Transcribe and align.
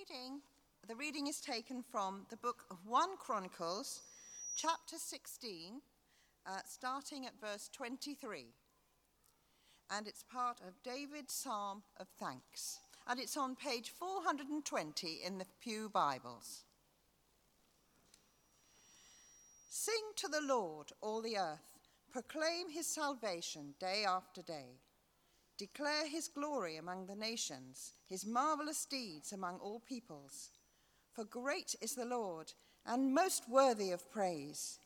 reading, 0.00 0.40
the 0.88 0.94
reading 0.94 1.26
is 1.26 1.40
taken 1.40 1.82
from 1.90 2.24
the 2.30 2.36
book 2.36 2.64
of 2.70 2.78
1 2.86 3.18
Chronicles, 3.18 4.00
chapter 4.56 4.96
16, 4.96 5.80
uh, 6.46 6.50
starting 6.66 7.26
at 7.26 7.38
verse 7.40 7.68
23. 7.72 8.46
And 9.90 10.06
it's 10.06 10.22
part 10.22 10.58
of 10.66 10.82
David's 10.82 11.34
Psalm 11.34 11.82
of 11.98 12.06
Thanks. 12.18 12.78
And 13.08 13.20
it's 13.20 13.36
on 13.36 13.56
page 13.56 13.90
420 13.90 15.20
in 15.24 15.38
the 15.38 15.44
Pew 15.62 15.90
Bibles. 15.90 16.62
Sing 19.68 19.94
to 20.16 20.28
the 20.28 20.42
Lord, 20.42 20.92
all 21.02 21.20
the 21.20 21.36
earth. 21.36 21.78
Proclaim 22.10 22.70
his 22.70 22.86
salvation 22.86 23.74
day 23.78 24.04
after 24.08 24.40
day. 24.40 24.78
Declare 25.60 26.08
his 26.08 26.28
glory 26.28 26.78
among 26.78 27.04
the 27.04 27.14
nations, 27.14 27.92
his 28.08 28.24
marvelous 28.24 28.86
deeds 28.86 29.30
among 29.30 29.58
all 29.58 29.78
peoples. 29.78 30.48
For 31.12 31.22
great 31.22 31.74
is 31.82 31.94
the 31.94 32.06
Lord, 32.06 32.54
and 32.86 33.12
most 33.12 33.46
worthy 33.46 33.90
of 33.90 34.10
praise. 34.10 34.78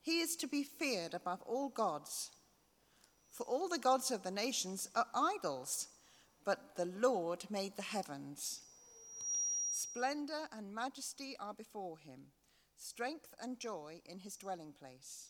He 0.00 0.20
is 0.20 0.34
to 0.36 0.46
be 0.46 0.62
feared 0.62 1.12
above 1.12 1.42
all 1.42 1.68
gods. 1.68 2.30
For 3.28 3.44
all 3.44 3.68
the 3.68 3.78
gods 3.78 4.10
of 4.10 4.22
the 4.22 4.30
nations 4.30 4.88
are 4.96 5.08
idols, 5.14 5.88
but 6.42 6.74
the 6.78 6.86
Lord 6.86 7.44
made 7.50 7.76
the 7.76 7.82
heavens. 7.82 8.62
Splendor 9.72 10.48
and 10.56 10.74
majesty 10.74 11.36
are 11.38 11.52
before 11.52 11.98
him, 11.98 12.20
strength 12.78 13.34
and 13.42 13.60
joy 13.60 14.00
in 14.06 14.20
his 14.20 14.38
dwelling 14.38 14.72
place. 14.72 15.26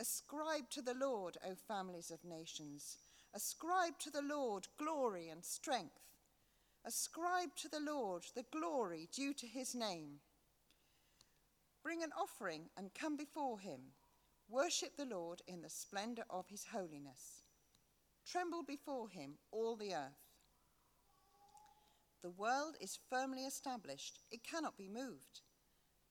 Ascribe 0.00 0.68
to 0.70 0.82
the 0.82 0.94
Lord, 0.94 1.36
O 1.46 1.54
families 1.68 2.10
of 2.10 2.24
nations. 2.24 2.96
Ascribe 3.34 3.98
to 4.00 4.10
the 4.10 4.22
Lord 4.22 4.66
glory 4.78 5.28
and 5.28 5.44
strength. 5.44 6.00
Ascribe 6.84 7.54
to 7.56 7.68
the 7.68 7.80
Lord 7.80 8.24
the 8.34 8.44
glory 8.50 9.08
due 9.12 9.34
to 9.34 9.46
his 9.46 9.74
name. 9.74 10.20
Bring 11.82 12.02
an 12.02 12.10
offering 12.18 12.70
and 12.76 12.94
come 12.94 13.16
before 13.16 13.58
him. 13.58 13.80
Worship 14.48 14.96
the 14.96 15.04
Lord 15.04 15.42
in 15.46 15.60
the 15.62 15.70
splendor 15.70 16.24
of 16.30 16.48
his 16.48 16.64
holiness. 16.72 17.42
Tremble 18.26 18.62
before 18.62 19.08
him, 19.08 19.34
all 19.50 19.76
the 19.76 19.94
earth. 19.94 20.28
The 22.22 22.30
world 22.30 22.74
is 22.80 22.98
firmly 23.10 23.44
established, 23.44 24.20
it 24.30 24.42
cannot 24.42 24.76
be 24.76 24.88
moved. 24.88 25.40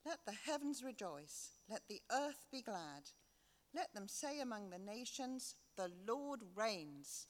Let 0.05 0.19
the 0.25 0.31
heavens 0.31 0.83
rejoice, 0.83 1.51
let 1.69 1.81
the 1.89 2.01
earth 2.11 2.45
be 2.51 2.61
glad. 2.61 3.11
Let 3.75 3.93
them 3.93 4.07
say 4.07 4.39
among 4.39 4.69
the 4.69 4.79
nations, 4.79 5.55
the 5.77 5.91
Lord 6.07 6.41
reigns. 6.55 7.27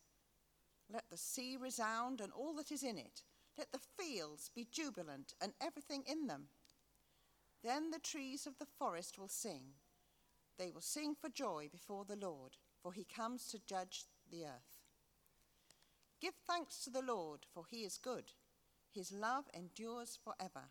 Let 0.92 1.04
the 1.10 1.18
sea 1.18 1.58
resound 1.60 2.22
and 2.22 2.32
all 2.32 2.54
that 2.56 2.72
is 2.72 2.84
in 2.84 2.98
it. 2.98 3.24
Let 3.58 3.72
the 3.72 3.80
fields 3.80 4.50
be 4.56 4.68
jubilant 4.72 5.34
and 5.42 5.54
everything 5.62 6.04
in 6.08 6.28
them. 6.28 6.48
Then 7.64 7.92
the 7.92 8.00
trees 8.00 8.48
of 8.48 8.58
the 8.58 8.66
forest 8.66 9.20
will 9.20 9.28
sing. 9.28 9.74
They 10.58 10.72
will 10.72 10.82
sing 10.82 11.16
for 11.20 11.30
joy 11.30 11.68
before 11.72 12.06
the 12.06 12.16
Lord, 12.16 12.58
for 12.82 12.94
he 12.94 13.04
comes 13.04 13.48
to 13.48 13.60
judge 13.66 14.06
the 14.32 14.46
earth. 14.46 14.80
Give 16.22 16.34
thanks 16.48 16.84
to 16.84 16.90
the 16.90 17.02
Lord, 17.02 17.42
for 17.54 17.66
he 17.70 17.84
is 17.84 17.98
good. 17.98 18.32
His 18.92 19.12
love 19.12 19.46
endures 19.54 20.18
forever. 20.24 20.70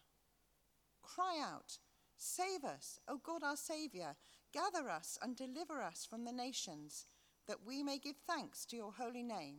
Cry 1.02 1.40
out, 1.40 1.78
Save 2.16 2.64
us, 2.64 2.98
O 3.06 3.18
God 3.22 3.44
our 3.44 3.56
Saviour. 3.56 4.16
Gather 4.52 4.88
us 4.88 5.18
and 5.20 5.36
deliver 5.36 5.82
us 5.82 6.06
from 6.08 6.24
the 6.24 6.32
nations 6.32 7.04
that 7.48 7.64
we 7.66 7.82
may 7.82 7.98
give 7.98 8.16
thanks 8.26 8.64
to 8.66 8.76
your 8.76 8.92
holy 8.92 9.22
name, 9.22 9.58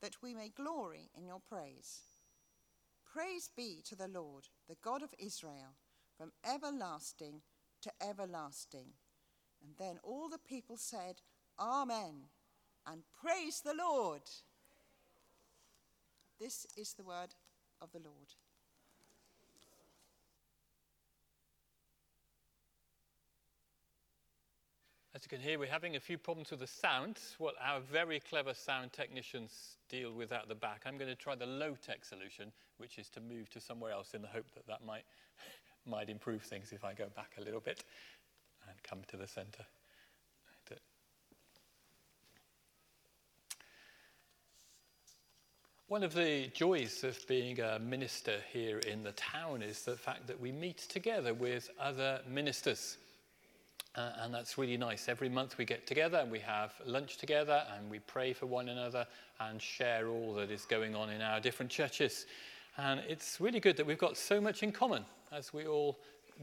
that 0.00 0.22
we 0.22 0.34
may 0.34 0.48
glory 0.48 1.10
in 1.16 1.26
your 1.26 1.40
praise. 1.40 2.02
Praise 3.12 3.50
be 3.56 3.80
to 3.84 3.96
the 3.96 4.08
Lord, 4.08 4.48
the 4.68 4.76
God 4.82 5.02
of 5.02 5.14
Israel, 5.18 5.76
from 6.16 6.32
everlasting 6.44 7.42
to 7.82 7.90
everlasting. 8.00 8.88
And 9.62 9.72
then 9.78 9.98
all 10.02 10.28
the 10.28 10.38
people 10.38 10.76
said, 10.76 11.22
Amen, 11.58 12.26
and 12.86 13.02
praise 13.20 13.60
the 13.60 13.74
Lord. 13.74 14.22
This 16.40 16.66
is 16.76 16.94
the 16.94 17.04
word 17.04 17.34
of 17.80 17.92
the 17.92 18.00
Lord. 18.00 18.34
As 25.14 25.22
you 25.22 25.28
can 25.28 25.40
hear, 25.40 25.60
we're 25.60 25.70
having 25.70 25.94
a 25.94 26.00
few 26.00 26.18
problems 26.18 26.50
with 26.50 26.58
the 26.58 26.66
sound. 26.66 27.20
What 27.38 27.54
our 27.64 27.78
very 27.78 28.18
clever 28.18 28.52
sound 28.52 28.92
technicians 28.92 29.76
deal 29.88 30.12
with 30.12 30.32
at 30.32 30.48
the 30.48 30.56
back. 30.56 30.82
I'm 30.86 30.98
going 30.98 31.08
to 31.08 31.14
try 31.14 31.36
the 31.36 31.46
low-tech 31.46 32.04
solution, 32.04 32.50
which 32.78 32.98
is 32.98 33.08
to 33.10 33.20
move 33.20 33.48
to 33.50 33.60
somewhere 33.60 33.92
else 33.92 34.14
in 34.14 34.22
the 34.22 34.28
hope 34.28 34.50
that 34.54 34.66
that 34.66 34.84
might, 34.84 35.04
might 35.86 36.10
improve 36.10 36.42
things 36.42 36.72
if 36.72 36.84
I 36.84 36.94
go 36.94 37.06
back 37.14 37.30
a 37.38 37.42
little 37.42 37.60
bit 37.60 37.84
and 38.68 38.82
come 38.82 39.02
to 39.08 39.16
the 39.16 39.28
center. 39.28 39.64
One 45.86 46.02
of 46.02 46.14
the 46.14 46.48
joys 46.54 47.04
of 47.04 47.24
being 47.28 47.60
a 47.60 47.78
minister 47.78 48.38
here 48.50 48.78
in 48.78 49.04
the 49.04 49.12
town 49.12 49.62
is 49.62 49.82
the 49.82 49.96
fact 49.96 50.26
that 50.26 50.40
we 50.40 50.50
meet 50.50 50.78
together 50.78 51.34
with 51.34 51.70
other 51.78 52.20
ministers. 52.26 52.96
Uh, 53.96 54.10
and 54.22 54.34
that's 54.34 54.58
really 54.58 54.76
nice. 54.76 55.08
Every 55.08 55.28
month 55.28 55.56
we 55.56 55.64
get 55.64 55.86
together 55.86 56.18
and 56.18 56.30
we 56.30 56.40
have 56.40 56.72
lunch 56.84 57.16
together 57.16 57.62
and 57.76 57.88
we 57.88 58.00
pray 58.00 58.32
for 58.32 58.46
one 58.46 58.68
another 58.68 59.06
and 59.38 59.62
share 59.62 60.08
all 60.08 60.34
that 60.34 60.50
is 60.50 60.64
going 60.64 60.96
on 60.96 61.10
in 61.10 61.20
our 61.20 61.40
different 61.40 61.70
churches. 61.70 62.26
And 62.76 63.00
it's 63.08 63.40
really 63.40 63.60
good 63.60 63.76
that 63.76 63.86
we've 63.86 63.98
got 63.98 64.16
so 64.16 64.40
much 64.40 64.64
in 64.64 64.72
common 64.72 65.04
as 65.30 65.54
we 65.54 65.66
all 65.66 65.98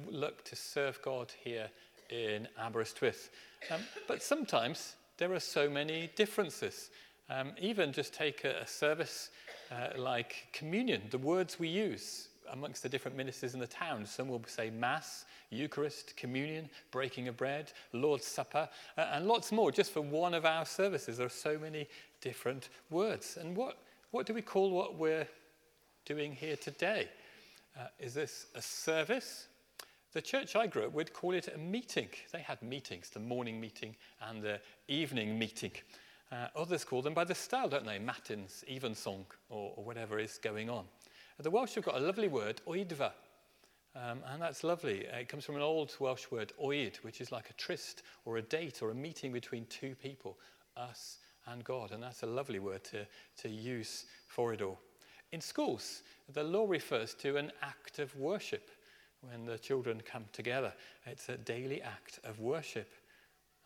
look 0.10 0.46
to 0.46 0.56
serve 0.56 1.02
God 1.02 1.32
here 1.44 1.70
in 2.10 2.48
Aberystwyth. 2.58 3.30
Um, 3.70 3.82
but 4.08 4.24
sometimes 4.24 4.96
there 5.18 5.34
are 5.34 5.40
so 5.40 5.70
many 5.70 6.10
differences. 6.16 6.90
Um, 7.30 7.52
even 7.60 7.92
just 7.92 8.14
take 8.14 8.46
a, 8.46 8.62
a 8.62 8.68
service 8.68 9.30
uh, 9.72 9.98
like 9.98 10.48
communion, 10.54 11.02
the 11.12 11.18
words 11.18 11.60
we 11.60 11.68
use 11.68 12.30
amongst 12.52 12.84
the 12.84 12.90
different 12.90 13.16
ministers 13.16 13.54
in 13.54 13.60
the 13.60 13.68
town. 13.68 14.06
Some 14.06 14.28
will 14.28 14.42
say 14.48 14.70
Mass, 14.70 15.26
Eucharist, 15.50 16.16
Communion, 16.18 16.70
Breaking 16.92 17.28
of 17.28 17.38
Bread, 17.38 17.72
Lord's 17.94 18.26
Supper, 18.26 18.68
uh, 18.98 19.02
and 19.14 19.28
lots 19.28 19.52
more 19.52 19.72
just 19.72 19.92
for 19.92 20.02
one 20.02 20.34
of 20.34 20.46
our 20.46 20.66
services. 20.66 21.18
There 21.18 21.28
are 21.28 21.30
so 21.30 21.58
many 21.58 21.88
different 22.22 22.70
words. 22.90 23.38
And 23.40 23.56
what, 23.56 23.78
what 24.12 24.26
do 24.26 24.34
we 24.34 24.42
call 24.42 24.72
what 24.72 24.96
we're 24.96 25.28
doing 26.06 26.34
here 26.34 26.56
today? 26.56 27.08
Uh, 27.80 27.88
is 28.00 28.14
this 28.14 28.48
a 28.56 28.62
service? 28.62 29.48
The 30.14 30.22
church 30.22 30.56
I 30.56 30.68
grew 30.68 30.86
up 30.86 30.94
would 30.94 31.14
call 31.14 31.34
it 31.34 31.48
a 31.54 31.58
meeting. 31.58 32.10
They 32.34 32.42
had 32.42 32.62
meetings, 32.62 33.10
the 33.10 33.20
morning 33.20 33.62
meeting 33.62 33.96
and 34.22 34.42
the 34.42 34.60
evening 34.88 35.40
meeting. 35.40 35.72
Uh, 36.32 36.48
others 36.56 36.84
call 36.84 37.02
them 37.02 37.14
by 37.14 37.24
the 37.24 37.36
style, 37.36 37.70
don't 37.70 37.86
they? 37.86 38.00
Matins, 38.00 38.64
evensong, 38.68 39.26
or, 39.50 39.74
or 39.76 39.84
whatever 39.84 40.20
is 40.20 40.38
going 40.38 40.70
on. 40.70 40.86
The 41.42 41.50
Welsh 41.50 41.74
have 41.74 41.86
got 41.86 41.96
a 41.96 42.00
lovely 42.00 42.28
word, 42.28 42.62
oedfa, 42.68 43.14
um, 43.96 44.20
and 44.32 44.40
that's 44.40 44.64
lovely. 44.64 45.06
It 45.06 45.28
comes 45.28 45.44
from 45.44 45.56
an 45.56 45.64
old 45.64 45.96
Welsh 46.00 46.30
word, 46.30 46.54
oed, 46.62 46.98
which 46.98 47.20
is 47.20 47.32
like 47.32 47.50
a 47.50 47.54
tryst 47.54 48.04
or 48.26 48.38
a 48.38 48.44
date 48.44 48.84
or 48.84 48.92
a 48.92 48.96
meeting 48.96 49.32
between 49.32 49.66
two 49.66 49.96
people, 49.96 50.38
us 50.78 51.18
and 51.48 51.64
God. 51.64 51.94
And 51.94 52.04
that's 52.04 52.22
a 52.22 52.28
lovely 52.28 52.60
word 52.60 52.84
to, 52.86 53.08
to 53.38 53.50
use 53.50 54.06
for 54.28 54.54
it 54.54 54.62
all. 54.62 54.80
In 55.32 55.42
schools, 55.42 56.04
the 56.32 56.44
law 56.44 56.68
refers 56.68 57.16
to 57.16 57.38
an 57.38 57.52
act 57.64 57.98
of 57.98 58.16
worship 58.16 58.70
when 59.22 59.44
the 59.44 59.58
children 59.58 60.00
come 60.06 60.26
together. 60.34 60.72
It's 61.08 61.28
a 61.30 61.38
daily 61.38 61.82
act 61.82 62.20
of 62.24 62.40
worship. 62.40 62.92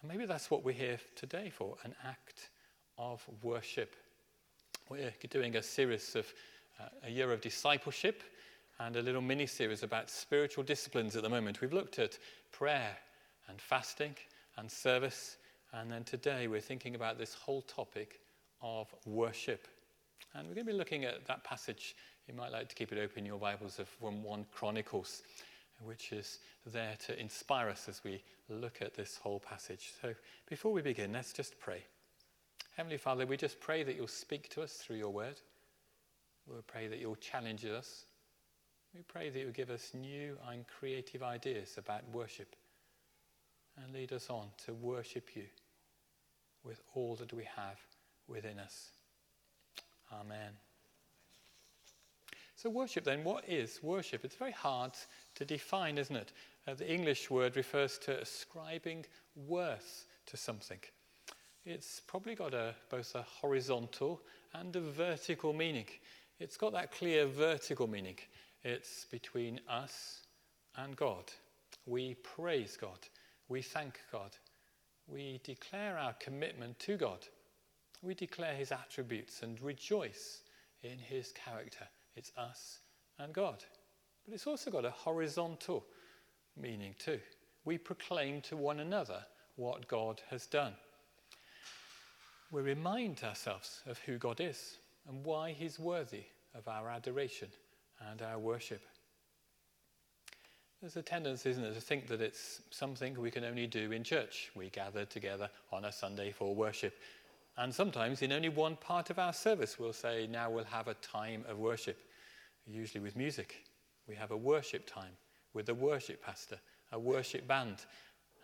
And 0.02 0.10
maybe 0.10 0.26
that's 0.26 0.50
what 0.50 0.64
we're 0.64 0.72
here 0.72 1.00
today 1.18 1.50
for 1.50 1.76
an 1.84 1.94
act 2.06 2.52
of 2.98 3.28
worship. 3.44 3.98
We're 4.88 5.12
doing 5.30 5.58
a 5.58 5.64
series 5.64 6.16
of 6.16 6.32
a 7.04 7.10
year 7.10 7.32
of 7.32 7.42
discipleship 7.42 8.24
and 8.80 8.96
a 8.96 9.02
little 9.02 9.22
mini 9.22 9.46
series 9.46 9.84
about 9.84 10.10
spiritual 10.10 10.64
disciplines 10.64 11.16
at 11.16 11.24
the 11.24 11.30
moment. 11.30 11.62
We've 11.62 11.74
looked 11.74 12.00
at 12.00 12.18
prayer 12.52 12.98
and 13.48 13.62
fasting 13.62 14.16
and 14.58 14.70
service, 14.70 15.38
and 15.74 15.92
then 15.92 16.04
today 16.04 16.48
we're 16.48 16.62
thinking 16.62 16.96
about 16.96 17.18
this 17.18 17.34
whole 17.34 17.62
topic 17.62 18.20
of 18.62 18.94
worship. 19.06 19.68
And 20.34 20.48
we're 20.48 20.56
going 20.56 20.68
to 20.68 20.74
be 20.74 20.78
looking 20.78 21.06
at 21.06 21.26
that 21.28 21.44
passage. 21.44 21.96
You 22.28 22.34
might 22.34 22.52
like 22.52 22.68
to 22.70 22.76
keep 22.76 22.92
it 22.92 22.98
open 22.98 23.20
in 23.20 23.26
your 23.26 23.40
Bibles 23.40 23.80
of 23.80 23.88
1 24.00 24.46
Chronicles, 24.52 25.24
which 25.84 26.12
is 26.12 26.40
there 26.66 26.96
to 27.06 27.20
inspire 27.20 27.70
us 27.70 27.88
as 27.88 28.04
we 28.04 28.22
look 28.50 28.82
at 28.82 28.94
this 28.94 29.18
whole 29.18 29.40
passage. 29.40 29.94
So 30.02 30.14
before 30.50 30.74
we 30.74 30.82
begin, 30.82 31.14
let's 31.14 31.32
just 31.32 31.60
pray. 31.60 31.84
Heavenly 32.76 32.98
Father, 32.98 33.26
we 33.26 33.38
just 33.38 33.60
pray 33.60 33.84
that 33.84 33.96
you'll 33.96 34.08
speak 34.08 34.50
to 34.50 34.62
us 34.62 34.74
through 34.74 34.98
your 34.98 35.12
word. 35.12 35.40
We 36.48 36.62
pray 36.68 36.88
that 36.88 37.00
you'll 37.00 37.16
challenge 37.16 37.66
us. 37.66 38.06
We 38.94 39.02
pray 39.02 39.30
that 39.30 39.40
you'll 39.40 39.52
give 39.52 39.70
us 39.70 39.92
new 39.94 40.38
and 40.50 40.66
creative 40.68 41.24
ideas 41.24 41.78
about 41.78 42.04
worship 42.14 42.56
and 43.78 43.94
lead 43.94 44.14
us 44.14 44.30
on 44.30 44.48
to 44.66 44.74
worship 44.74 45.36
you 45.36 45.44
with 46.64 46.82
all 46.94 47.16
that 47.16 47.34
we 47.34 47.44
have 47.56 47.78
within 48.28 48.60
us. 48.60 48.90
Amen. 50.14 50.52
So, 52.56 52.70
worship 52.70 53.04
then, 53.04 53.24
what 53.24 53.48
is 53.50 53.80
worship? 53.84 54.24
It's 54.24 54.36
very 54.36 54.52
hard 54.52 54.94
to 55.36 55.46
define, 55.46 55.98
isn't 55.98 56.16
it? 56.16 56.32
Uh, 56.68 56.74
the 56.74 56.92
English 56.92 57.30
word 57.30 57.58
refers 57.58 57.98
to 58.00 58.22
ascribing 58.22 59.06
worth 59.36 60.06
to 60.28 60.38
something. 60.38 60.80
It's 61.66 62.00
probably 62.08 62.36
got 62.36 62.54
a, 62.54 62.74
both 62.90 63.14
a 63.16 63.24
horizontal 63.24 64.22
and 64.54 64.76
a 64.76 64.80
vertical 64.80 65.52
meaning. 65.52 65.88
It's 66.40 66.58
got 66.58 66.74
that 66.74 66.92
clear 66.92 67.26
vertical 67.26 67.88
meaning. 67.88 68.18
It's 68.64 69.06
between 69.06 69.62
us 69.70 70.22
and 70.76 70.96
God. 70.96 71.32
We 71.86 72.16
praise 72.16 72.78
God. 72.80 73.00
We 73.48 73.62
thank 73.62 74.00
God. 74.12 74.36
We 75.08 75.40
declare 75.46 75.98
our 75.98 76.14
commitment 76.14 76.78
to 76.80 76.98
God. 76.98 77.20
We 78.02 78.16
declare 78.16 78.54
his 78.54 78.74
attributes 78.74 79.44
and 79.44 79.62
rejoice 79.62 80.42
in 80.84 80.98
his 80.98 81.32
character. 81.32 81.88
It's 82.18 82.34
us 82.38 82.80
and 83.18 83.34
God. 83.34 83.64
But 84.26 84.34
it's 84.34 84.48
also 84.48 84.72
got 84.72 84.84
a 84.84 84.92
horizontal 84.92 85.86
meaning 86.58 86.96
too. 87.00 87.20
We 87.64 87.78
proclaim 87.78 88.42
to 88.42 88.58
one 88.58 88.82
another 88.82 89.24
what 89.56 89.88
God 89.88 90.22
has 90.30 90.48
done. 90.48 90.74
We 92.52 92.62
remind 92.62 93.24
ourselves 93.24 93.82
of 93.88 94.00
who 94.00 94.18
God 94.18 94.42
is 94.42 94.78
and 95.08 95.24
why 95.24 95.52
he's 95.52 95.80
worthy 95.80 96.24
of 96.54 96.68
our 96.68 96.90
adoration 96.90 97.50
and 98.12 98.22
our 98.22 98.40
worship. 98.40 98.82
There's 100.82 100.98
a 100.98 101.02
tendency, 101.02 101.50
isn't 101.50 101.64
there, 101.64 101.74
to 101.74 101.82
think 101.82 102.08
that 102.08 102.22
it's 102.22 102.62
something 102.70 103.20
we 103.20 103.32
can 103.32 103.44
only 103.44 103.66
do 103.68 103.92
in 103.92 104.04
church. 104.04 104.52
We 104.56 104.70
gather 104.70 105.06
together 105.06 105.50
on 105.72 105.86
a 105.86 105.92
Sunday 105.92 106.32
for 106.32 106.54
worship. 106.54 106.94
And 107.58 107.74
sometimes 107.74 108.22
in 108.22 108.32
only 108.32 108.50
one 108.50 108.76
part 108.76 109.10
of 109.10 109.18
our 109.18 109.34
service, 109.34 109.80
we'll 109.80 109.94
say, 109.94 110.28
now 110.28 110.50
we'll 110.50 110.66
have 110.66 110.88
a 110.88 110.94
time 110.96 111.46
of 111.48 111.58
worship, 111.58 111.98
usually 112.68 113.02
with 113.02 113.16
music. 113.16 113.56
We 114.08 114.16
have 114.16 114.32
a 114.32 114.38
worship 114.38 114.86
time 114.86 115.14
with 115.54 115.70
a 115.70 115.74
worship 115.74 116.24
pastor, 116.24 116.60
a 116.92 117.00
worship 117.00 117.48
band, 117.48 117.78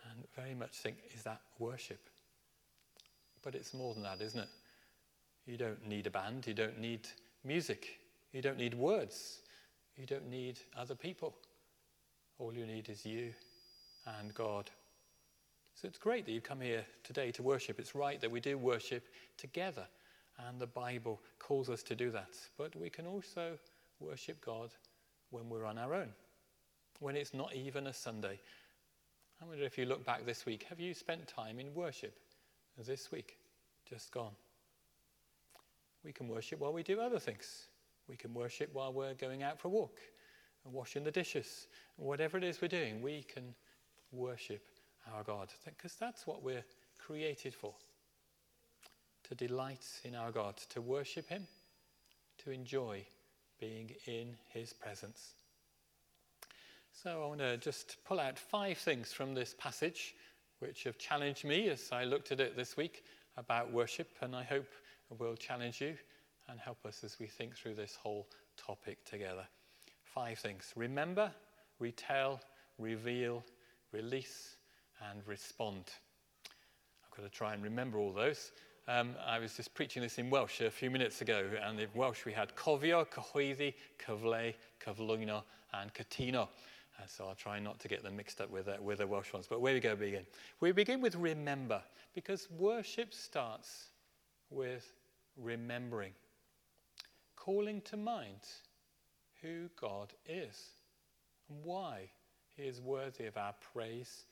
and 0.09 0.23
very 0.35 0.55
much 0.55 0.71
think, 0.71 0.97
is 1.13 1.23
that 1.23 1.41
worship? 1.59 1.99
But 3.43 3.53
it's 3.53 3.73
more 3.73 3.93
than 3.93 4.03
that, 4.03 4.21
isn't 4.21 4.39
it? 4.39 4.49
You 5.45 5.57
don't 5.57 5.87
need 5.87 6.07
a 6.07 6.11
band, 6.11 6.45
you 6.47 6.53
don't 6.53 6.79
need 6.79 7.07
music, 7.43 7.99
you 8.31 8.41
don't 8.41 8.57
need 8.57 8.73
words, 8.73 9.41
you 9.97 10.05
don't 10.05 10.29
need 10.29 10.59
other 10.77 10.95
people. 10.95 11.35
All 12.39 12.53
you 12.53 12.65
need 12.65 12.89
is 12.89 13.05
you 13.05 13.33
and 14.19 14.33
God. 14.33 14.69
So 15.75 15.87
it's 15.87 15.97
great 15.97 16.25
that 16.25 16.31
you've 16.31 16.43
come 16.43 16.61
here 16.61 16.85
today 17.03 17.31
to 17.31 17.43
worship. 17.43 17.79
It's 17.79 17.95
right 17.95 18.19
that 18.21 18.29
we 18.29 18.39
do 18.39 18.57
worship 18.57 19.07
together, 19.37 19.87
and 20.47 20.59
the 20.59 20.67
Bible 20.67 21.19
calls 21.39 21.69
us 21.69 21.83
to 21.83 21.95
do 21.95 22.11
that. 22.11 22.35
But 22.57 22.75
we 22.75 22.89
can 22.89 23.07
also 23.07 23.57
worship 23.99 24.43
God 24.43 24.71
when 25.31 25.49
we're 25.49 25.65
on 25.65 25.77
our 25.77 25.93
own, 25.93 26.09
when 26.99 27.15
it's 27.15 27.33
not 27.33 27.55
even 27.55 27.87
a 27.87 27.93
Sunday. 27.93 28.39
I 29.41 29.45
wonder 29.45 29.63
if 29.63 29.77
you 29.77 29.85
look 29.85 30.05
back 30.05 30.25
this 30.25 30.45
week, 30.45 30.65
have 30.69 30.79
you 30.79 30.93
spent 30.93 31.27
time 31.27 31.59
in 31.59 31.73
worship 31.73 32.15
this 32.77 33.11
week? 33.11 33.37
Just 33.89 34.11
gone. 34.11 34.33
We 36.03 36.11
can 36.11 36.27
worship 36.27 36.59
while 36.59 36.73
we 36.73 36.83
do 36.83 36.99
other 36.99 37.19
things. 37.19 37.67
We 38.07 38.15
can 38.15 38.33
worship 38.33 38.69
while 38.73 38.91
we're 38.91 39.13
going 39.13 39.43
out 39.43 39.59
for 39.59 39.67
a 39.67 39.71
walk 39.71 39.97
and 40.65 40.73
washing 40.73 41.03
the 41.03 41.11
dishes. 41.11 41.67
Whatever 41.95 42.37
it 42.37 42.43
is 42.43 42.61
we're 42.61 42.67
doing, 42.67 43.01
we 43.01 43.23
can 43.23 43.53
worship 44.11 44.63
our 45.13 45.23
God 45.23 45.49
because 45.65 45.95
that's 45.95 46.27
what 46.27 46.43
we're 46.43 46.65
created 46.97 47.53
for 47.53 47.73
to 49.23 49.35
delight 49.35 49.85
in 50.03 50.15
our 50.15 50.31
God, 50.31 50.57
to 50.69 50.81
worship 50.81 51.29
Him, 51.29 51.47
to 52.39 52.51
enjoy 52.51 53.05
being 53.59 53.91
in 54.05 54.35
His 54.49 54.73
presence. 54.73 55.35
So 56.91 57.23
I 57.23 57.27
want 57.27 57.39
to 57.39 57.57
just 57.57 57.97
pull 58.05 58.19
out 58.19 58.37
five 58.37 58.77
things 58.77 59.13
from 59.13 59.33
this 59.33 59.55
passage 59.57 60.15
which 60.59 60.83
have 60.83 60.97
challenged 60.97 61.45
me 61.45 61.69
as 61.69 61.89
I 61.91 62.03
looked 62.03 62.31
at 62.31 62.39
it 62.39 62.55
this 62.55 62.77
week 62.77 63.03
about 63.37 63.71
worship, 63.71 64.09
and 64.21 64.35
I 64.35 64.43
hope 64.43 64.67
will 65.19 65.35
challenge 65.35 65.81
you 65.81 65.95
and 66.49 66.59
help 66.59 66.85
us 66.85 67.03
as 67.03 67.17
we 67.19 67.27
think 67.27 67.55
through 67.55 67.75
this 67.75 67.95
whole 67.95 68.27
topic 68.57 69.03
together. 69.05 69.45
Five 70.03 70.39
things 70.39 70.73
remember, 70.75 71.31
retell, 71.79 72.41
reveal, 72.77 73.43
release, 73.91 74.55
and 75.09 75.21
respond. 75.25 75.85
I've 77.03 77.17
got 77.17 77.23
to 77.23 77.29
try 77.29 77.53
and 77.53 77.63
remember 77.63 77.97
all 77.97 78.11
those. 78.11 78.51
Um, 78.87 79.15
I 79.25 79.39
was 79.39 79.55
just 79.55 79.73
preaching 79.73 80.01
this 80.01 80.17
in 80.17 80.29
Welsh 80.29 80.61
a 80.61 80.71
few 80.71 80.89
minutes 80.89 81.21
ago, 81.21 81.45
and 81.63 81.79
in 81.79 81.87
Welsh 81.93 82.25
we 82.25 82.33
had 82.33 82.55
cofio, 82.55 83.05
cyhoeddi, 83.07 83.73
cyfleu, 84.05 84.53
cyflwyno, 84.83 85.43
and 85.73 85.93
cytuno. 85.93 86.43
Uh, 86.43 87.05
so 87.07 87.25
I'll 87.25 87.35
try 87.35 87.59
not 87.59 87.79
to 87.79 87.87
get 87.87 88.03
them 88.03 88.15
mixed 88.15 88.41
up 88.41 88.49
with, 88.49 88.67
uh, 88.67 88.77
with 88.81 88.97
the 88.97 89.07
Welsh 89.07 89.33
ones. 89.33 89.47
But 89.47 89.61
where 89.61 89.71
do 89.71 89.77
we 89.77 89.81
go 89.81 89.95
begin? 89.95 90.25
We 90.59 90.71
begin 90.71 90.99
with 90.99 91.15
remember, 91.15 91.81
because 92.13 92.49
worship 92.51 93.13
starts 93.13 93.91
with 94.49 94.91
remembering, 95.37 96.13
calling 97.35 97.81
to 97.81 97.97
mind 97.97 98.41
who 99.41 99.69
God 99.79 100.13
is 100.27 100.71
and 101.49 101.63
why 101.63 102.09
he 102.55 102.63
is 102.63 102.81
worthy 102.81 103.25
of 103.25 103.37
our 103.37 103.53
praise 103.73 104.25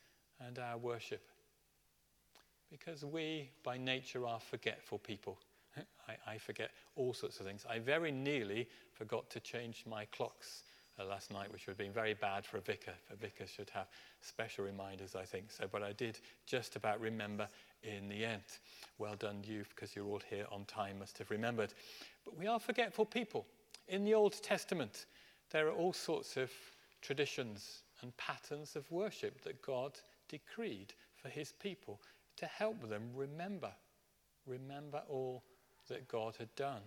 and 0.45 0.59
our 0.59 0.77
worship. 0.77 1.21
Because 2.69 3.03
we, 3.03 3.49
by 3.63 3.77
nature, 3.77 4.25
are 4.27 4.39
forgetful 4.39 4.99
people. 4.99 5.39
I, 6.07 6.33
I, 6.33 6.37
forget 6.37 6.71
all 6.95 7.13
sorts 7.13 7.39
of 7.39 7.45
things. 7.45 7.65
I 7.69 7.79
very 7.79 8.11
nearly 8.11 8.67
forgot 8.93 9.29
to 9.31 9.39
change 9.39 9.83
my 9.87 10.05
clocks 10.05 10.63
uh, 10.99 11.05
last 11.05 11.31
night, 11.31 11.51
which 11.51 11.65
would 11.65 11.71
have 11.71 11.77
been 11.77 11.91
very 11.91 12.13
bad 12.13 12.45
for 12.45 12.57
a 12.57 12.61
vicar. 12.61 12.93
A 13.11 13.15
vicar 13.15 13.45
should 13.47 13.69
have 13.71 13.87
special 14.21 14.65
reminders, 14.65 15.15
I 15.15 15.23
think. 15.23 15.51
So, 15.51 15.65
but 15.71 15.83
I 15.83 15.93
did 15.93 16.19
just 16.45 16.75
about 16.75 16.99
remember 16.99 17.47
in 17.83 18.09
the 18.09 18.25
end. 18.25 18.43
Well 18.97 19.15
done, 19.15 19.43
you, 19.43 19.63
because 19.69 19.95
you're 19.95 20.05
all 20.05 20.21
here 20.29 20.45
on 20.51 20.65
time, 20.65 20.99
must 20.99 21.17
have 21.17 21.31
remembered. 21.31 21.73
But 22.25 22.37
we 22.37 22.47
are 22.47 22.59
forgetful 22.59 23.05
people. 23.05 23.45
In 23.87 24.03
the 24.03 24.13
Old 24.13 24.41
Testament, 24.43 25.05
there 25.51 25.67
are 25.67 25.73
all 25.73 25.93
sorts 25.93 26.37
of 26.37 26.51
traditions 27.01 27.83
and 28.01 28.15
patterns 28.17 28.75
of 28.75 28.89
worship 28.91 29.41
that 29.43 29.61
God 29.61 29.93
decreed 30.27 30.93
for 31.15 31.29
his 31.29 31.53
people 31.53 31.99
to 32.37 32.45
help 32.45 32.87
them 32.87 33.09
remember, 33.15 33.71
remember 34.45 35.01
all 35.09 35.43
that 35.87 36.07
God 36.07 36.35
had 36.37 36.53
done 36.55 36.81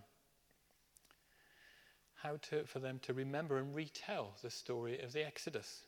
how 2.23 2.39
to, 2.51 2.65
for 2.65 2.79
them 2.79 3.01
to 3.03 3.13
remember 3.13 3.59
and 3.59 3.75
retell 3.75 4.33
the 4.43 4.51
story 4.51 5.01
of 5.03 5.13
the 5.13 5.27
Exodus, 5.27 5.83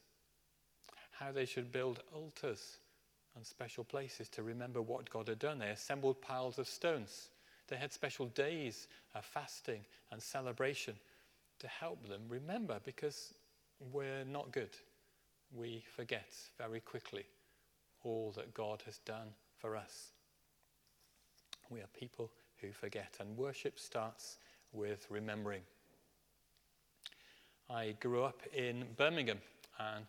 how 1.13 1.31
they 1.31 1.45
should 1.45 1.71
build 1.71 2.01
altars 2.13 2.79
and 3.37 3.47
special 3.47 3.85
places 3.85 4.29
to 4.29 4.43
remember 4.43 4.83
what 4.83 5.11
God 5.11 5.29
had 5.29 5.39
done. 5.39 5.59
They 5.59 5.71
assembled 5.71 6.21
piles 6.21 6.59
of 6.59 6.69
stones. 6.69 7.29
They 7.69 7.77
had 7.77 7.93
special 7.93 8.27
days 8.27 8.89
of 9.15 9.25
fasting 9.25 9.81
and 10.11 10.21
celebration 10.21 10.95
to 11.61 11.69
help 11.69 12.09
them 12.09 12.23
remember 12.29 12.81
because 12.85 13.35
we're 13.93 14.25
not 14.25 14.53
good. 14.53 14.77
We 15.55 15.85
forget 15.97 16.35
very 16.59 16.81
quickly 16.81 17.25
all 18.03 18.33
that 18.37 18.55
God 18.55 18.83
has 18.87 18.99
done 18.99 19.29
for 19.57 19.77
us. 19.77 20.11
We 21.71 21.81
are 21.81 21.89
people 21.99 22.31
who 22.59 22.73
forget, 22.73 23.17
and 23.21 23.37
worship 23.37 23.79
starts 23.79 24.39
with 24.73 25.07
remembering. 25.11 25.63
I 27.71 27.95
grew 28.01 28.25
up 28.25 28.43
in 28.55 28.85
Birmingham, 28.97 29.39
and 29.79 30.07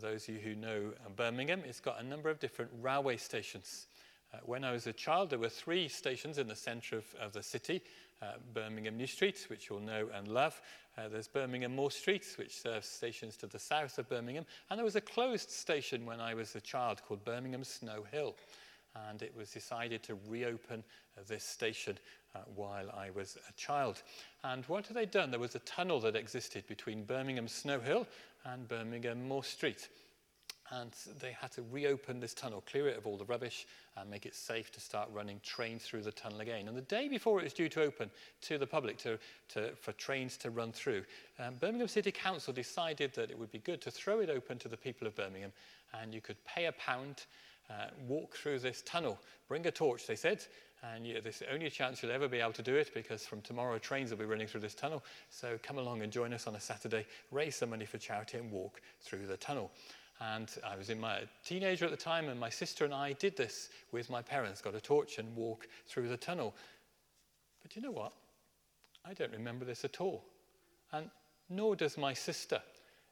those 0.00 0.28
of 0.28 0.34
you 0.34 0.40
who 0.40 0.54
know 0.54 0.92
Birmingham, 1.16 1.62
it's 1.64 1.80
got 1.80 2.00
a 2.00 2.04
number 2.04 2.30
of 2.30 2.40
different 2.40 2.70
railway 2.80 3.16
stations. 3.16 3.86
Uh, 4.32 4.38
when 4.44 4.64
I 4.64 4.72
was 4.72 4.86
a 4.86 4.92
child, 4.92 5.30
there 5.30 5.38
were 5.38 5.48
three 5.48 5.88
stations 5.88 6.38
in 6.38 6.48
the 6.48 6.56
centre 6.56 6.98
of, 6.98 7.04
of 7.20 7.32
the 7.32 7.42
city 7.42 7.82
uh, 8.22 8.32
Birmingham 8.52 8.96
New 8.96 9.06
Street, 9.06 9.46
which 9.48 9.70
you'll 9.70 9.80
know 9.80 10.08
and 10.14 10.28
love. 10.28 10.60
Uh, 10.98 11.08
there's 11.08 11.28
Birmingham 11.28 11.74
Moor 11.74 11.90
Street, 11.90 12.26
which 12.36 12.60
serves 12.60 12.86
stations 12.86 13.36
to 13.38 13.46
the 13.46 13.58
south 13.58 13.98
of 13.98 14.08
Birmingham. 14.08 14.44
And 14.68 14.78
there 14.78 14.84
was 14.84 14.96
a 14.96 15.00
closed 15.00 15.50
station 15.50 16.04
when 16.04 16.20
I 16.20 16.34
was 16.34 16.54
a 16.54 16.60
child 16.60 17.02
called 17.02 17.24
Birmingham 17.24 17.64
Snow 17.64 18.04
Hill. 18.10 18.34
And 19.08 19.22
it 19.22 19.32
was 19.36 19.50
decided 19.50 20.02
to 20.04 20.18
reopen 20.28 20.82
uh, 21.16 21.22
this 21.28 21.44
station 21.44 21.98
uh, 22.34 22.40
while 22.54 22.90
I 22.90 23.10
was 23.10 23.38
a 23.48 23.52
child. 23.52 24.02
And 24.44 24.64
what 24.66 24.86
had 24.86 24.96
they 24.96 25.06
done? 25.06 25.30
There 25.30 25.40
was 25.40 25.54
a 25.54 25.60
tunnel 25.60 26.00
that 26.00 26.16
existed 26.16 26.66
between 26.66 27.04
Birmingham 27.04 27.48
Snow 27.48 27.80
Hill 27.80 28.06
and 28.44 28.66
Birmingham 28.68 29.28
Moor 29.28 29.44
Street. 29.44 29.88
And 30.72 30.92
they 31.20 31.32
had 31.32 31.50
to 31.52 31.64
reopen 31.72 32.20
this 32.20 32.32
tunnel, 32.32 32.62
clear 32.64 32.86
it 32.86 32.96
of 32.96 33.04
all 33.04 33.16
the 33.16 33.24
rubbish, 33.24 33.66
and 33.96 34.08
make 34.08 34.24
it 34.24 34.36
safe 34.36 34.70
to 34.72 34.80
start 34.80 35.08
running 35.12 35.40
trains 35.42 35.82
through 35.82 36.02
the 36.02 36.12
tunnel 36.12 36.40
again. 36.40 36.68
And 36.68 36.76
the 36.76 36.82
day 36.82 37.08
before 37.08 37.40
it 37.40 37.44
was 37.44 37.52
due 37.52 37.68
to 37.70 37.82
open 37.82 38.08
to 38.42 38.56
the 38.56 38.68
public 38.68 38.96
to, 38.98 39.18
to, 39.48 39.72
for 39.74 39.90
trains 39.92 40.36
to 40.38 40.50
run 40.50 40.70
through, 40.70 41.02
um, 41.40 41.54
Birmingham 41.56 41.88
City 41.88 42.12
Council 42.12 42.52
decided 42.52 43.12
that 43.14 43.32
it 43.32 43.38
would 43.38 43.50
be 43.50 43.58
good 43.58 43.80
to 43.82 43.90
throw 43.90 44.20
it 44.20 44.30
open 44.30 44.58
to 44.58 44.68
the 44.68 44.76
people 44.76 45.08
of 45.08 45.16
Birmingham, 45.16 45.52
and 46.00 46.14
you 46.14 46.20
could 46.20 46.36
pay 46.44 46.66
a 46.66 46.72
pound 46.72 47.24
uh, 47.70 47.86
walk 48.06 48.36
through 48.36 48.58
this 48.58 48.82
tunnel. 48.82 49.18
Bring 49.48 49.66
a 49.66 49.70
torch, 49.70 50.06
they 50.06 50.16
said, 50.16 50.44
and 50.82 51.06
you, 51.06 51.20
this 51.20 51.36
is 51.36 51.40
the 51.40 51.52
only 51.52 51.70
chance 51.70 52.02
you'll 52.02 52.12
ever 52.12 52.26
be 52.28 52.40
able 52.40 52.52
to 52.54 52.62
do 52.62 52.74
it 52.74 52.90
because 52.94 53.26
from 53.26 53.42
tomorrow 53.42 53.78
trains 53.78 54.10
will 54.10 54.18
be 54.18 54.24
running 54.24 54.46
through 54.46 54.62
this 54.62 54.74
tunnel. 54.74 55.02
So 55.28 55.58
come 55.62 55.78
along 55.78 56.02
and 56.02 56.10
join 56.10 56.32
us 56.32 56.46
on 56.46 56.54
a 56.54 56.60
Saturday, 56.60 57.06
raise 57.30 57.56
some 57.56 57.70
money 57.70 57.84
for 57.84 57.98
charity, 57.98 58.38
and 58.38 58.50
walk 58.50 58.80
through 59.02 59.26
the 59.26 59.36
tunnel. 59.36 59.70
And 60.20 60.50
I 60.66 60.76
was 60.76 60.90
in 60.90 61.00
my 61.00 61.20
teenager 61.44 61.84
at 61.84 61.90
the 61.90 61.96
time, 61.96 62.28
and 62.28 62.38
my 62.38 62.50
sister 62.50 62.84
and 62.84 62.94
I 62.94 63.12
did 63.14 63.36
this 63.36 63.70
with 63.92 64.10
my 64.10 64.22
parents, 64.22 64.60
got 64.60 64.74
a 64.74 64.80
torch 64.80 65.18
and 65.18 65.34
walk 65.36 65.66
through 65.86 66.08
the 66.08 66.16
tunnel. 66.16 66.54
But 67.62 67.76
you 67.76 67.82
know 67.82 67.90
what? 67.90 68.12
I 69.04 69.14
don't 69.14 69.32
remember 69.32 69.64
this 69.64 69.84
at 69.84 70.00
all. 70.00 70.24
And 70.92 71.10
nor 71.48 71.74
does 71.76 71.98
my 71.98 72.14
sister. 72.14 72.60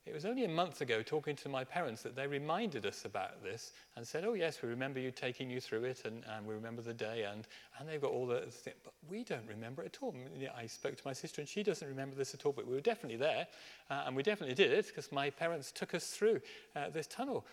It 0.08 0.14
was 0.14 0.24
only 0.24 0.44
a 0.44 0.48
month 0.48 0.80
ago, 0.80 1.02
talking 1.02 1.36
to 1.36 1.50
my 1.50 1.64
parents, 1.64 2.00
that 2.00 2.16
they 2.16 2.26
reminded 2.26 2.86
us 2.86 3.04
about 3.04 3.42
this 3.42 3.72
and 3.94 4.06
said, 4.06 4.24
Oh, 4.24 4.32
yes, 4.32 4.62
we 4.62 4.70
remember 4.70 4.98
you 4.98 5.10
taking 5.10 5.50
you 5.50 5.60
through 5.60 5.84
it, 5.84 6.06
and, 6.06 6.24
and 6.30 6.46
we 6.46 6.54
remember 6.54 6.80
the 6.80 6.94
day, 6.94 7.24
and, 7.24 7.46
and 7.78 7.86
they've 7.86 8.00
got 8.00 8.10
all 8.10 8.26
the 8.26 8.40
things. 8.50 8.76
But 8.82 8.94
we 9.10 9.22
don't 9.22 9.46
remember 9.46 9.82
it 9.82 9.94
at 9.94 10.02
all. 10.02 10.14
I 10.56 10.66
spoke 10.66 10.96
to 10.96 11.02
my 11.04 11.12
sister, 11.12 11.42
and 11.42 11.48
she 11.48 11.62
doesn't 11.62 11.86
remember 11.86 12.16
this 12.16 12.32
at 12.32 12.46
all, 12.46 12.52
but 12.52 12.66
we 12.66 12.74
were 12.74 12.80
definitely 12.80 13.18
there, 13.18 13.46
uh, 13.90 14.04
and 14.06 14.16
we 14.16 14.22
definitely 14.22 14.54
did 14.54 14.72
it 14.72 14.86
because 14.86 15.12
my 15.12 15.28
parents 15.28 15.70
took 15.70 15.92
us 15.92 16.06
through 16.06 16.40
uh, 16.74 16.88
this 16.88 17.06
tunnel. 17.06 17.44